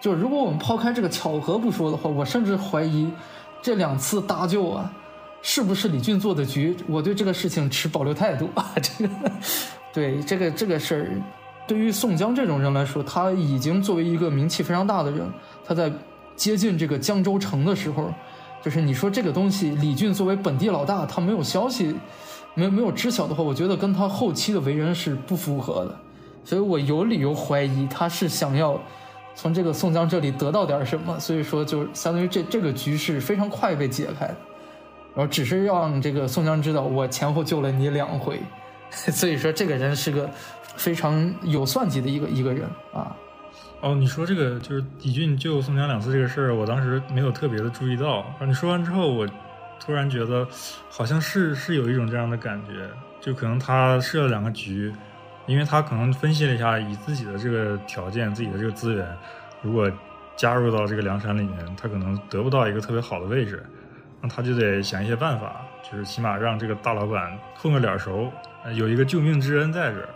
[0.00, 3.10] 就如果我们抛开这个巧合不说的话，我甚至怀疑
[3.60, 4.90] 这两次搭救啊，
[5.42, 6.76] 是不是李俊做的局？
[6.86, 8.72] 我对这个事情持保留态度啊。
[8.80, 9.10] 这个，
[9.92, 11.10] 对这个这个事儿，
[11.66, 15.28] 对于宋江这种人来说，他已经作为一个名气非常大的人，
[15.66, 15.92] 他在
[16.36, 18.10] 接近这个江州城的时候，
[18.62, 21.94] 就是你说这个东西，李俊作为本地老大，他没有消息，
[22.58, 26.00] 没没有知晓的话，我觉得跟他后期的为人是不符合的，
[26.44, 28.78] 所以我有理由怀疑他是想要。
[29.40, 34.26] 从这个宋江这里得到点什么，所以说就相当于这这个局势非常快被解开，
[35.14, 38.40] 然后只是让这个宋江知道我前后救了你两回，
[38.90, 40.28] 所以说这个人是个
[40.74, 43.14] 非常有算计的一个一个人啊。
[43.80, 48.24] 哦，你说这个就是李俊救宋江两次这个事儿，我当时没有特别的注意到。
[48.44, 49.24] 你说完之后，我
[49.78, 50.46] 突然觉得
[50.88, 52.88] 好像是是有一种这样的感觉，
[53.20, 54.92] 就可能他设了两个局。
[55.46, 59.08] 因为他可能分析了一下，以自己的这个条件、自己的这个资源，
[59.62, 59.90] 如果
[60.36, 63.64] 加入到这个梁山里面，他可能得不到一个特别好的位置，
[64.20, 68.30] 那他就得想一些办法，就是起码让这个大老板混个脸熟，
[68.74, 70.08] 有一个救命之恩在这儿。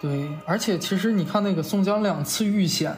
[0.00, 2.92] 对，而且其实你看那个宋江两次遇险，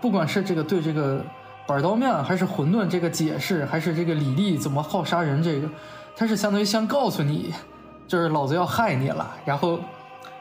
[0.00, 1.24] 不管是这个对这个
[1.66, 5.68] 板刀面还是混沌这个解释，还是这个李立怎么好杀人这个，
[6.16, 7.54] 他是相当于先告诉你，
[8.06, 9.78] 就是老子要害你了，然后。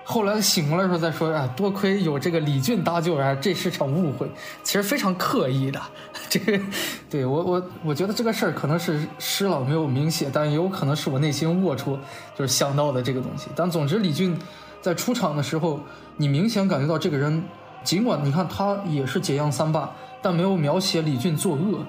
[0.03, 4.30] 后来醒过来的时候再说啊，多亏有这个李俊搭救啊，这是场误会，
[4.63, 5.80] 其实非常刻意的。
[6.28, 6.59] 这个，
[7.07, 11.97] 对我我我觉得这个事儿可能是施老没有明写，但也有可能是我内心龌龊，
[12.36, 13.47] 就是想到的这个东西。
[13.55, 14.38] 但总之，李俊
[14.82, 15.80] 在出场的时候，
[16.17, 17.41] 你明显感觉到这个人，
[17.84, 19.89] 尽管你看他也是解阳三霸，
[20.22, 21.86] 但没有描写李俊作恶，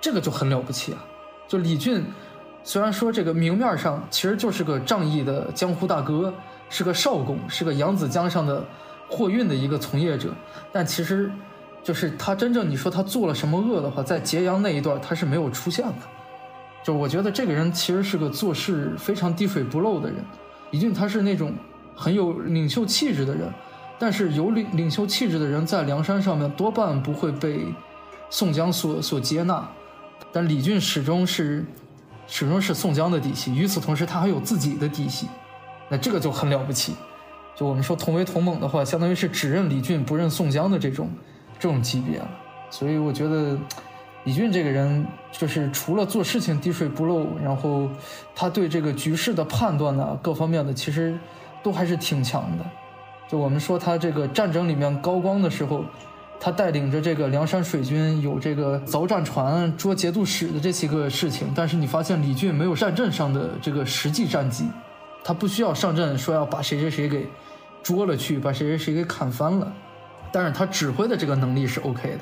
[0.00, 1.04] 这个就很了不起啊。
[1.46, 2.04] 就李俊
[2.62, 6.32] 虽然说这个明面上其实就是个仗义的江湖大哥。
[6.70, 8.62] 是个少公，是个扬子江上的
[9.08, 10.34] 货运的一个从业者，
[10.70, 11.32] 但其实，
[11.82, 15.94] 就是他真正你说他做了什么恶的话，在揭阳那一段他是没有出现的。
[16.82, 20.22] 就我觉得这个人其实是个做事非常滴水不漏的人，
[20.72, 21.54] 李俊他是那种
[21.96, 23.50] 很有领袖气质的人，
[23.98, 27.66] 但是有领领袖气质的人在梁山上面多半不会被
[28.30, 29.68] 宋江所所接纳，
[30.32, 31.64] 但李俊始终是
[32.26, 35.26] 始终是宋江的底细，与此同时他还有自己的底细。
[35.88, 36.94] 那这个就很了不起，
[37.56, 41.10] 就我们说同为同盟的话，相当于是只认李俊不认宋江的这种
[41.58, 42.30] 这种级别了。
[42.70, 43.58] 所以我觉得
[44.24, 47.88] 李俊这个人，就是除了做事情滴水不漏，然后
[48.36, 51.18] 他对这个局势的判断呢，各方面的其实
[51.62, 52.64] 都还是挺强的。
[53.28, 55.84] 就我们说他这个战争里面高光的时候，
[56.40, 64.66] 他带领着这个梁山水军有这个凿战船、捉节度使的这些个事情，但是你发现李俊没有战阵上的这个实际战绩。
[65.22, 67.28] 他不需要上阵说要把谁谁谁给
[67.82, 69.70] 捉了去，把谁谁谁给砍翻了，
[70.32, 72.20] 但是他指挥的这个能力是 OK 的。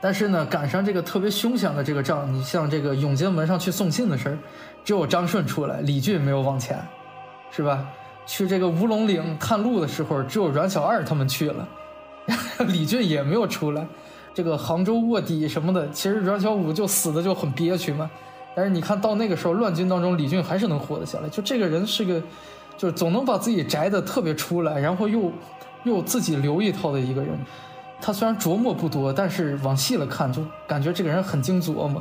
[0.00, 4.38] 但是呢，赶上这个特别凶险的这个仗，你像这个永金门上去送信的事儿，
[4.82, 6.78] 只有张顺出来，李俊没有往前，
[7.50, 7.86] 是吧？
[8.30, 11.68] 去这个乌龙岭探路的时候，只有阮小二他们去了，
[12.68, 13.84] 李俊也没有出来。
[14.32, 18.08] 这个杭州卧底什么的，其实阮小五就死的就很憋屈嘛。
[18.54, 21.28] 但是你看到那个时候乱军当中，李俊还是能活得下来。
[21.28, 22.22] 就这个人是个，
[22.76, 25.32] 就是总能把自己宅的特别出来，然后又
[25.82, 27.36] 又自己留一套的一个人。
[28.00, 32.00] 他虽然琢磨不多，但是往细了看，就感觉这个人很精琢磨。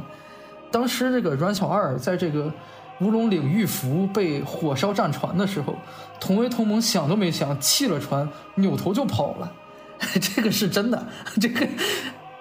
[0.69, 2.53] 当时这个阮小二在这个
[3.02, 5.76] 乌龙岭玉符被火烧战船的时候，
[6.20, 9.52] 同为同盟想都没想，弃了船，扭头就跑了。
[10.22, 11.08] 这个是真的，
[11.39, 11.68] 这个。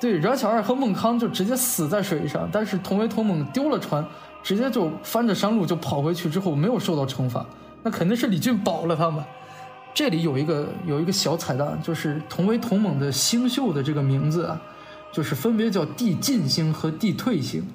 [0.01, 4.05] 对，阮小二和孟康就直接死在水上，但是同为同盟丢了船，
[4.45, 7.45] 直接就翻着山路就跑回去，之后没有受到惩罚，
[7.83, 9.25] 那肯定是李俊保了他们。
[9.93, 14.61] 这里有一个有一个小彩蛋，就是同为同盟的星宿的这个名字啊，
[15.11, 17.67] 就是分别叫地进星和地退星。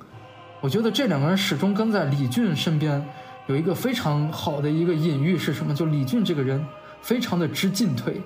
[0.64, 3.06] 我觉得这两个人始终跟在李俊身边，
[3.48, 5.76] 有一个非常好的一个隐喻是什么？
[5.76, 6.66] 就李俊这个人
[7.02, 8.22] 非常的知进退。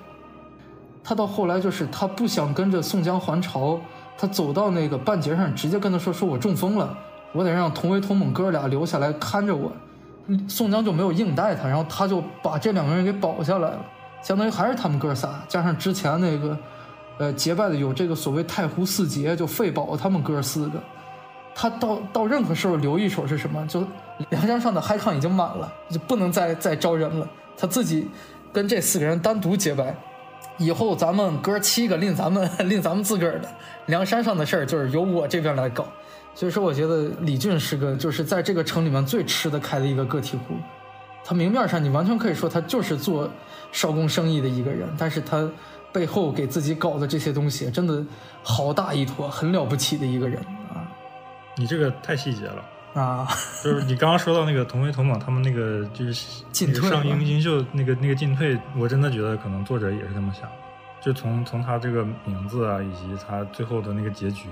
[1.02, 3.80] 他到后来就是他不想跟着宋江还朝，
[4.16, 6.96] 他走到那个半截上，直接跟他说：“说我中风了，
[7.32, 9.72] 我得让同为同猛哥俩留下来看着我。”
[10.46, 13.84] 宋江就没有硬带他，然后他就把这两个人给保下来了，
[14.22, 16.56] 相当于还是他们哥仨，加上之前那个，
[17.18, 20.80] 呃，结拜的有这个所谓太湖四杰，就费宝他们哥四个，
[21.60, 23.66] 他到到任何时候留一手是什么？
[23.66, 23.84] 就
[24.30, 27.28] 梁山上的嗨炕已经满了，就不能再再招人了。
[27.56, 28.08] 他自己
[28.52, 29.92] 跟这四个人单独结拜，
[30.56, 33.48] 以后咱们哥七个拎咱们拎咱们自个儿的
[33.86, 35.84] 梁山上的事儿，就是由我这边来搞。
[36.32, 40.54] 所以说，我觉得李俊是个就是在这个城里面最吃得开的一个个体户。
[41.24, 43.28] 他明面上你完全可以说他就是做
[43.72, 45.50] 烧工生意的一个人，但是他
[45.92, 48.00] 背后给自己搞的这些东西，真的
[48.44, 50.40] 好大一坨，很了不起的一个人！
[51.58, 52.64] 你这个太细节了。
[52.94, 53.28] 啊，
[53.62, 60.48] 就是你刚刚说到那个同为同盟，他们那个就是进退上英英秀那个那个进退，我真的觉得可能作者也是这么想，
[61.00, 64.48] 就从从他这个名字啊，以及他最后的那个结局，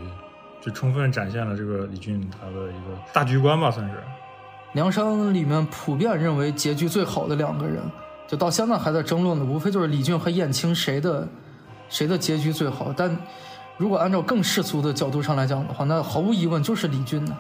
[0.61, 3.95] 就充分展现了这个李俊他的一个大局观吧，算是。
[4.75, 7.83] 梁山里面普遍认为结局最好的两个人，
[8.29, 11.27] 就到现在还在争论的，无非就是李俊和燕青谁的
[11.89, 12.93] 谁的结局最好。
[12.95, 13.17] 但
[13.77, 17.37] 如果按照更世俗的角度上来讲的话，那毫无疑问就是李俊呢。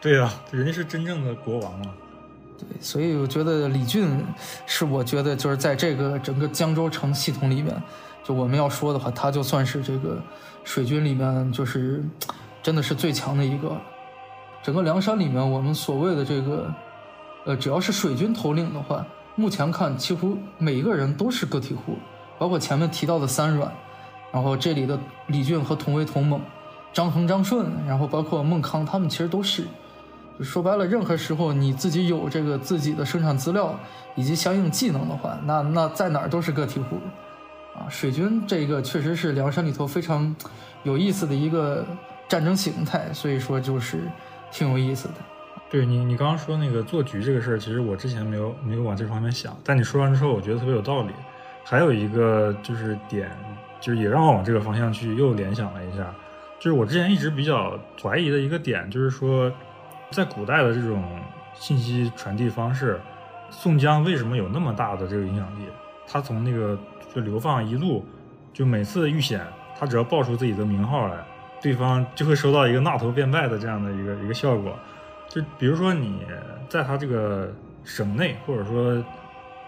[0.00, 1.86] 对呀，人家是真正的国王嘛。
[2.56, 4.24] 对，所以我觉得李俊
[4.66, 7.74] 是我觉得就是在这个整个江州城系统里面，
[8.22, 10.22] 就我们要说的话，他就算是这个
[10.62, 12.04] 水军里面就是
[12.62, 13.76] 真的是最强的一个。
[14.62, 16.72] 整个梁山里面，我们所谓的这个
[17.44, 19.04] 呃，只要是水军头领的话，
[19.34, 21.98] 目前看几乎每一个人都是个体户，
[22.38, 23.70] 包括前面提到的三阮，
[24.34, 26.40] 然后这里的李俊和同为同猛，
[26.92, 29.64] 张衡、张顺，然后包括孟康，他们其实都是。
[30.36, 33.78] 就说白了，任何时候你自己有这个自己的生产资料
[34.16, 36.96] 以及相应技能的话，那那在哪儿都是个体户，
[37.78, 40.34] 啊，水军这个确实是梁山里头非常
[40.82, 41.86] 有意思的一个
[42.26, 44.00] 战争形态，所以说就是
[44.50, 45.14] 挺有意思的。
[45.70, 51.12] 对你，你刚刚说那个做局这个事儿，其实我之前没有没有往这方面想，但你说完之后，我觉得特别有道理。
[51.66, 53.30] 还有一个就是点，
[53.84, 56.14] 就是也让我往这个方向去又联想了一下，
[56.58, 59.52] 就是我之前一直比较怀疑的一个点，就是说。
[60.10, 61.02] 在古代的这种
[61.54, 63.00] 信息传递方式，
[63.50, 65.64] 宋江为什么有那么大的这个影响力？
[66.06, 66.78] 他从那个
[67.12, 68.04] 就流放一路，
[68.52, 69.40] 就每次遇险，
[69.76, 71.16] 他只要报出自己的名号来，
[71.60, 74.78] 对方就会收到一个纳头便拜的这样的一个一个效果。
[75.28, 76.20] 就比如说你
[76.68, 79.02] 在他这个省内，或者说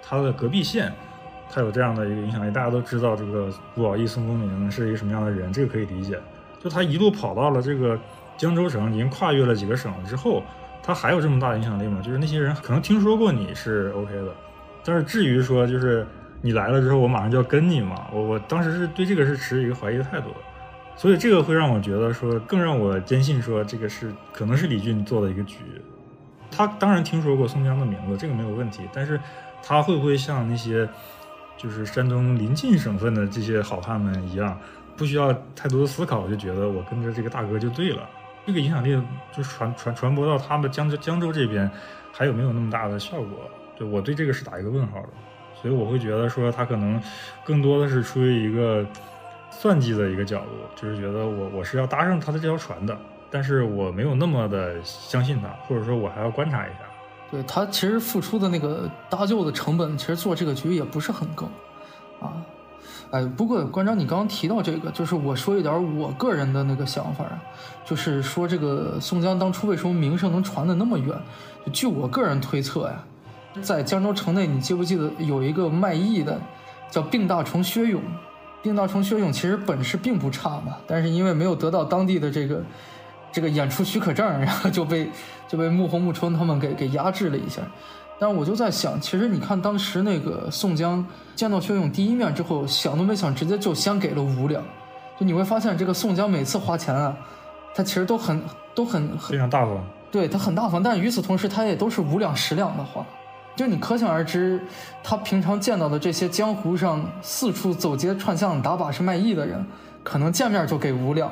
[0.00, 0.92] 他的隔壁县，
[1.50, 6.18] 他有这样的一个影响力，大家都知道这个吴宝义、宋公明是一个什么样的人，这个可以理解。
[6.62, 7.98] 就他一路跑到了这个。
[8.38, 10.42] 江州城已经跨越了几个省了之后，
[10.82, 12.02] 他还有这么大的影响力吗？
[12.04, 14.26] 就是那些人可能听说过你是 OK 的，
[14.84, 16.06] 但是至于说就是
[16.42, 20.36] 你来了之后，我马上就要跟你嘛，我我当时是对这个是持一个怀疑的态度的，
[20.96, 25.56] 所以这个会让我觉得说，更让我坚信说这个是可能是李俊做的一个局。
[26.50, 29.18] 他当然听说过宋江的名字，这个没有问题，但是
[29.62, 30.86] 他会不会像那些
[31.66, 34.56] 就是山东临近省份的这些好汉们一样，
[34.96, 38.08] 不需要太多的思考，就觉得我跟着这个大哥就对了？
[38.46, 38.96] 这个影响力
[39.36, 41.68] 就传传传播到他们江州江州这边，
[42.12, 43.50] 还有没有那么大的效果？
[43.76, 45.08] 就我对这个是打一个问号的，
[45.60, 47.02] 所以我会觉得说他可能
[47.44, 48.86] 更多的是出于一个
[49.50, 52.96] 算计的一个角度，就是觉得我我是要搭上他的这条船的，
[53.28, 56.78] 但是我没有那么的相信他，或者说我还要观察一下。
[57.30, 61.48] 对他其实付出的那个搭救的成本，其实做这个局也不是很高
[62.20, 62.32] 啊。
[63.10, 67.40] 哎，不过关长，你刚刚提到这个，就是我说一点我个人的那个想法啊，
[67.84, 71.16] 就是说这个宋江当初为什么名声能传得那么远？
[71.72, 73.04] 据我个人推测呀，
[73.62, 76.40] 在江州城内，你记不记得有一个卖艺的，
[76.90, 78.02] 叫病大虫薛勇？
[78.62, 82.60] 病大虫薛勇其实本事并不差嘛，但是因为没有得到当地的这个
[83.36, 85.10] 这个演出许可证，然后就被
[85.46, 87.60] 就被穆弘、穆春他们给给压制了一下。
[88.18, 91.04] 但是我就在想，其实你看当时那个宋江
[91.34, 94.64] 见到薛勇第一面之后，想都没想，直接就先给了五两。
[95.20, 97.14] 就你会发现，这个宋江每次花钱啊，
[97.74, 98.42] 他其实都很
[98.74, 99.84] 都很非常大方。
[100.10, 103.04] 对他很大方，但与此同时，他也都是五两十两的花。
[103.54, 104.58] 就你可想而知，
[105.04, 109.62] 他平常见到的这些江湖上四处走街串巷打把式卖艺的人，
[110.02, 111.30] 可能见面就给五两。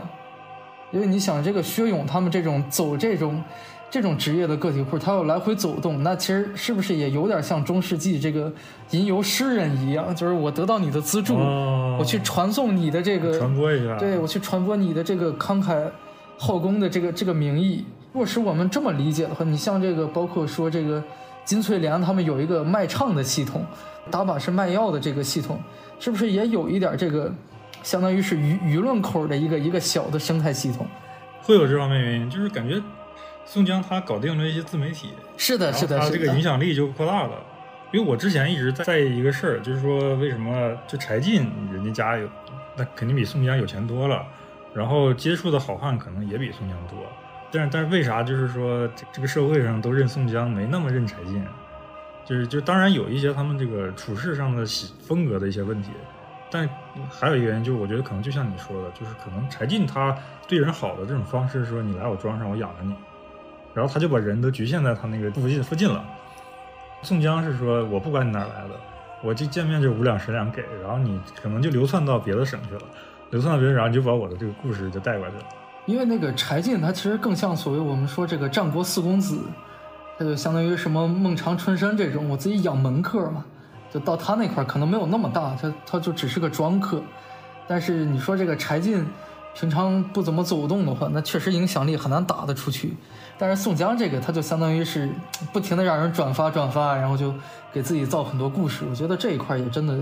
[0.94, 3.42] 因为你想，这个薛勇他们这种走这种。
[3.90, 8.52] 这种职业的个体户，他要来回走动，那其实是不是也有点像中世纪这个
[8.90, 10.12] 吟游诗人一样？
[10.16, 15.88] 就是我得到你的资助，我去传送你的这个传播一下，对我去传播你的这个慷慨
[16.36, 17.84] 后宫的这个这个名义。
[18.12, 21.00] 如果是我们这么理解的话，你像这个，包括说这个
[21.44, 23.64] 金翠莲他们有一个卖唱的系统，
[24.10, 25.60] 打靶是卖药的这个系统，
[26.00, 27.32] 是不是也有一点这个，
[27.84, 30.84] 相当于是舆舆论口的一个一个小的生态系统？
[31.42, 32.82] 会有这方面原因，就是感觉。
[33.46, 37.32] 宋江他搞定了一些自媒体，是的，是的，他这个影响力就扩大了。
[37.92, 42.26] 因为我之前一直在意一个事儿，就是说为什么就柴进人家家有，
[42.74, 44.24] 那肯定比宋江有钱多了，
[44.72, 46.98] 然后接触的好汉可能也比宋江多，
[47.52, 51.44] 但是但是为啥就是说这这个社会上都认宋江，没那么认柴进？
[52.24, 54.64] 就是就当然有一些他们这个处事上的
[55.06, 55.90] 风格的一些问题，
[56.54, 56.68] 但
[57.10, 60.16] 还有一个原因就是我觉得可能就像你说的，就是可能柴进他
[60.46, 62.94] 对人好的这种方式，说你来我庄上，我养着你，
[63.74, 66.04] 然后他就把人都局限在他那个附近附近了。
[67.02, 68.70] 宋江是说我不管你哪来的，
[69.20, 72.82] 我就见面就五两十两给，然后你可能就流窜到别的省去了，
[73.30, 75.42] 流窜到别的，然后就把我的这个故事就带过去了。
[75.86, 79.40] 因为那个柴进他其实更像所谓我们说这个战国四公子，
[80.16, 83.44] 他就相当于什么孟尝、春山这种，我自己养门客嘛，
[83.94, 87.00] 就到他那块可能没有那么大，他他就只是个庄客。
[87.68, 89.06] 但是你说这个柴进
[89.54, 92.96] 平常不怎么走动的话，那确实影响力很难打得出去。
[93.38, 95.08] 但是宋江这个他就相当于是
[95.52, 97.32] 不停的让人转发转发，然后就
[97.72, 98.84] 给自己造很多故事。
[98.90, 99.96] 我觉得这一块也真的。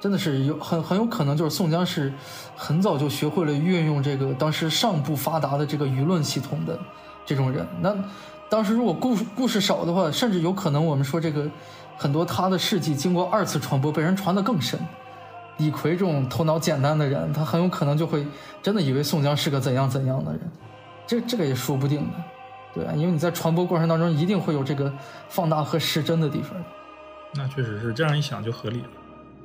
[0.00, 2.12] 真的是有很很有可能，就是宋江是
[2.54, 6.78] 很早就学会了运用这个当时尚不发达的这个舆论系统的
[7.24, 7.66] 这种人。
[7.80, 7.96] 那
[8.50, 11.48] 当时如果故事故事少的话，甚至有可能我们说这个
[11.96, 14.78] 很多他的事迹经过二次传播，被人传得更深。
[15.58, 18.26] 李逵这种头脑简单的人，他很有可能就会
[18.60, 20.40] 真的以为宋江是个怎样怎样的人，
[21.06, 22.14] 这这个也说不定的，
[22.74, 24.92] 对啊，因为你在传播过程当中一定会有这个
[25.28, 26.50] 放大和失真的地方。
[27.34, 28.88] 那确实是这样一想就合理了。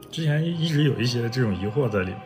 [0.10, 2.20] 之前一直有一些这种疑惑在里面，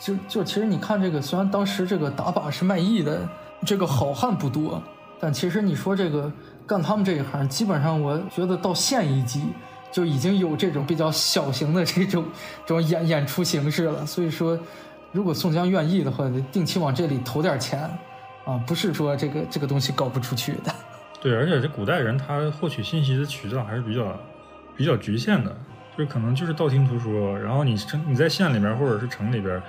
[0.00, 3.20] 就就其实你看这个，虽然当时这个打靶是卖艺的
[3.64, 4.82] 这个好汉不多，
[5.20, 6.32] 但其实你说这个
[6.66, 9.44] 干他们这一行，基本上我觉得到县一级
[9.92, 12.24] 就已经有这种比较小型的这种
[12.64, 14.04] 这种演演出形式了。
[14.06, 14.58] 所以说，
[15.12, 17.82] 如果宋江愿意的话，定期往这里投点钱
[18.44, 20.74] 啊，不是说这个这个东西搞不出去的。
[21.20, 24.18] 对，而且这古代人他获取信息的渠道还是比较
[24.76, 25.54] 比较局限的。
[25.96, 29.62] 就是可能就是道听途说，然后你城你在县里边或者是城里边，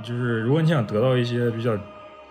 [0.00, 1.76] 就是如果你想得到一些比较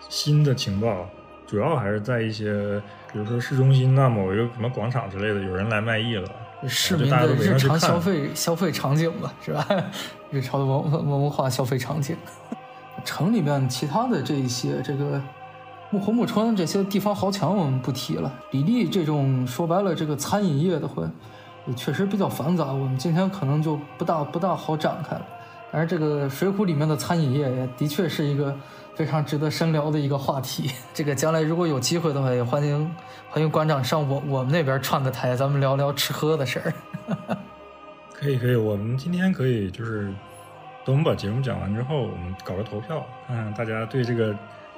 [0.08, 1.06] 新的情报，
[1.46, 2.80] 主要还是在一些
[3.12, 6.28] 比如说市中心呐某一个什么广场之类的，有人来卖艺了，
[6.66, 9.66] 市民的日常消费消费场景吧，是吧？
[10.30, 12.16] 日常的文文文化消费场景。
[13.04, 15.22] 城里面其他的这一些这个
[15.90, 21.04] 木侯木村这些地方豪强我们不提了，比利这种说白了这个餐饮业的会。
[21.68, 25.26] 也确实比较繁杂，我们今天可能就不大不大好展开了。
[25.72, 28.56] 但是这个《水浒》里面的餐饮业也的确是一个
[28.96, 30.70] 非常值得深聊的一个话题。
[30.94, 32.90] 这个将来如果有机会的话，也欢迎
[33.28, 36.72] 欢迎馆长上我我们那边串个台，咱们聊聊吃喝的事儿。
[38.14, 40.06] 可以可以，我们今天可以就是
[40.82, 44.34] 等我们把节目讲完之后，我们搞个投票，看看大家对这个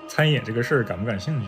[0.09, 1.47] 餐饮这个事儿感不感兴趣。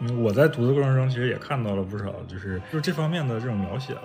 [0.00, 4.02] 因为我在读的过程中，其实也看到了不少，就是就这方面的这种描写了。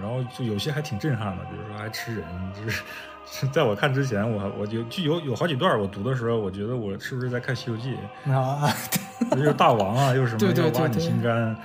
[0.00, 2.24] 然后就有些还挺震撼的，比如说还吃人，
[2.54, 2.82] 就是
[3.52, 7.96] 在我看之前，我我就就有有好几段我读的时候，我觉得我是不是在看《西游记》
[8.32, 8.68] 啊？
[9.36, 11.56] 又大王啊，又什么要挖你心肝，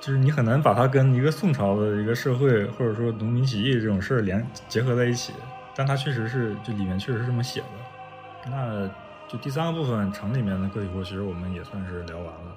[0.00, 5.32] 就是你很难把它跟一个宋朝的一个社会或者说农民起义这种事儿连结合在一起，
[5.74, 8.50] 但它确实是就里面确实是这么写的。
[8.50, 8.88] 那
[9.28, 12.56] 就第三个部分城里面的个体户，其实我们也算是聊完了。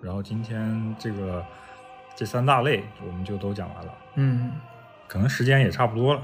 [0.00, 1.44] 然后今天这个。
[2.16, 4.52] 这三大类我们就都讲完了，嗯，
[5.08, 6.22] 可能时间也差不多了，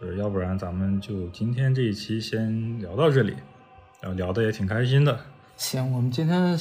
[0.00, 3.34] 就是要不然咱们就今天这一期先聊到这里，
[4.02, 5.18] 然后聊的也挺开心的。
[5.56, 6.56] 行，我们今天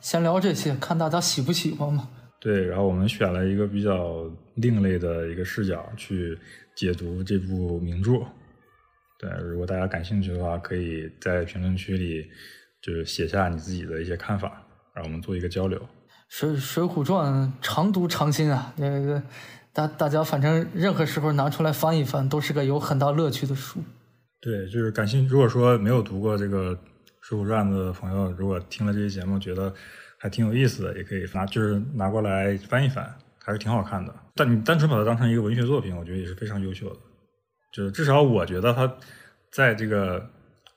[0.00, 2.08] 先聊这些，看大家喜不喜欢嘛。
[2.40, 6.38] 对，然后我们选了一个比较另类的一个视角去
[6.76, 8.20] 解读这部名著。
[9.18, 12.28] 对，如果大家感兴趣的话，可以在评论区里
[12.82, 15.80] 就是写下你自己的一些看法，让我们做一个交流。
[16.28, 17.32] 水《水浒传》
[17.62, 19.22] 常读常新啊，那个
[19.72, 23.80] 大大家反正任何时候拿出来翻一翻，都是个有很大乐趣的书。
[24.40, 25.28] 对，就是感兴趣。
[25.28, 26.74] 如果说没有读过这个
[27.20, 29.72] 《水浒传》的朋友，如果听了这期节目觉得
[30.18, 33.12] 还挺有意思的，也可以拿就是拿过来翻一翻，
[33.42, 34.14] 还是挺好看的。
[34.34, 36.96] 但你单纯把它当成一个文学作品，我觉得也是非常优秀的。
[37.72, 38.92] 就是至少我觉得它
[39.50, 40.24] 在这个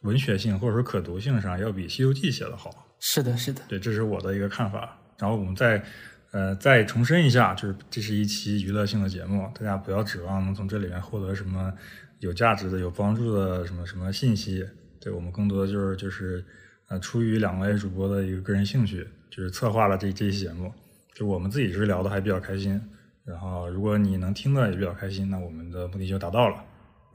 [0.02, 2.70] 文学性或者说可读性上，要比《西游记》写的好。
[3.00, 3.62] 是的，是的。
[3.68, 4.98] 对，这是我的一个看法。
[5.20, 5.84] 然后我们再，
[6.32, 11.74] 呃，再重申一下，就是这是一期娱乐性的节目，大家不要指望能从这里面获得什么
[12.20, 14.66] 有价值的、有帮助的什么什么信息。
[15.00, 16.44] 对我们更多的就是就是，
[16.88, 20.74] 呃，出于两位主播的一个个人兴趣，就是策划了这这期节目。
[21.14, 22.82] 就我们自己是聊的还比较开心，
[23.26, 26.64] 然后如果你能听的也比较开心，那我们的目的就达到了。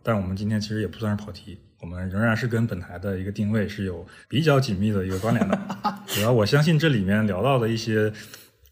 [0.03, 1.59] 但我们今天其实也不算是跑题。
[1.81, 5.59] 我们仍然是跟本台的一个定位是有比较紧密的一个关联的，
[6.07, 8.13] 主要我相信这里面聊到的一些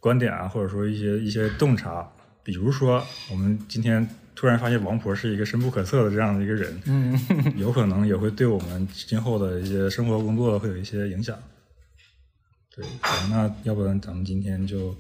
[0.01, 2.11] 观点啊，或者说一些一些洞察，
[2.43, 7.19] 比如说我们今天突然发现王婆是一个深不可测的这样的一个人，嗯，
[7.57, 11.39] 有可能也会对我们今后的一些生活工作会有一些影响。
[12.75, 14.97] 对，好，那要不然咱们今天就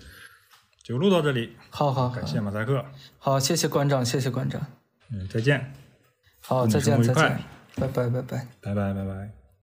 [0.82, 2.14] 就录到这里，好好好。
[2.14, 2.84] 感谢马赛克，
[3.18, 4.60] 好，谢谢馆长，谢谢馆长。
[5.10, 5.72] 嗯，再见，
[6.40, 7.38] 好，再见，再见，
[7.76, 8.46] 拜拜，拜拜。
[8.60, 9.41] 拜拜拜拜。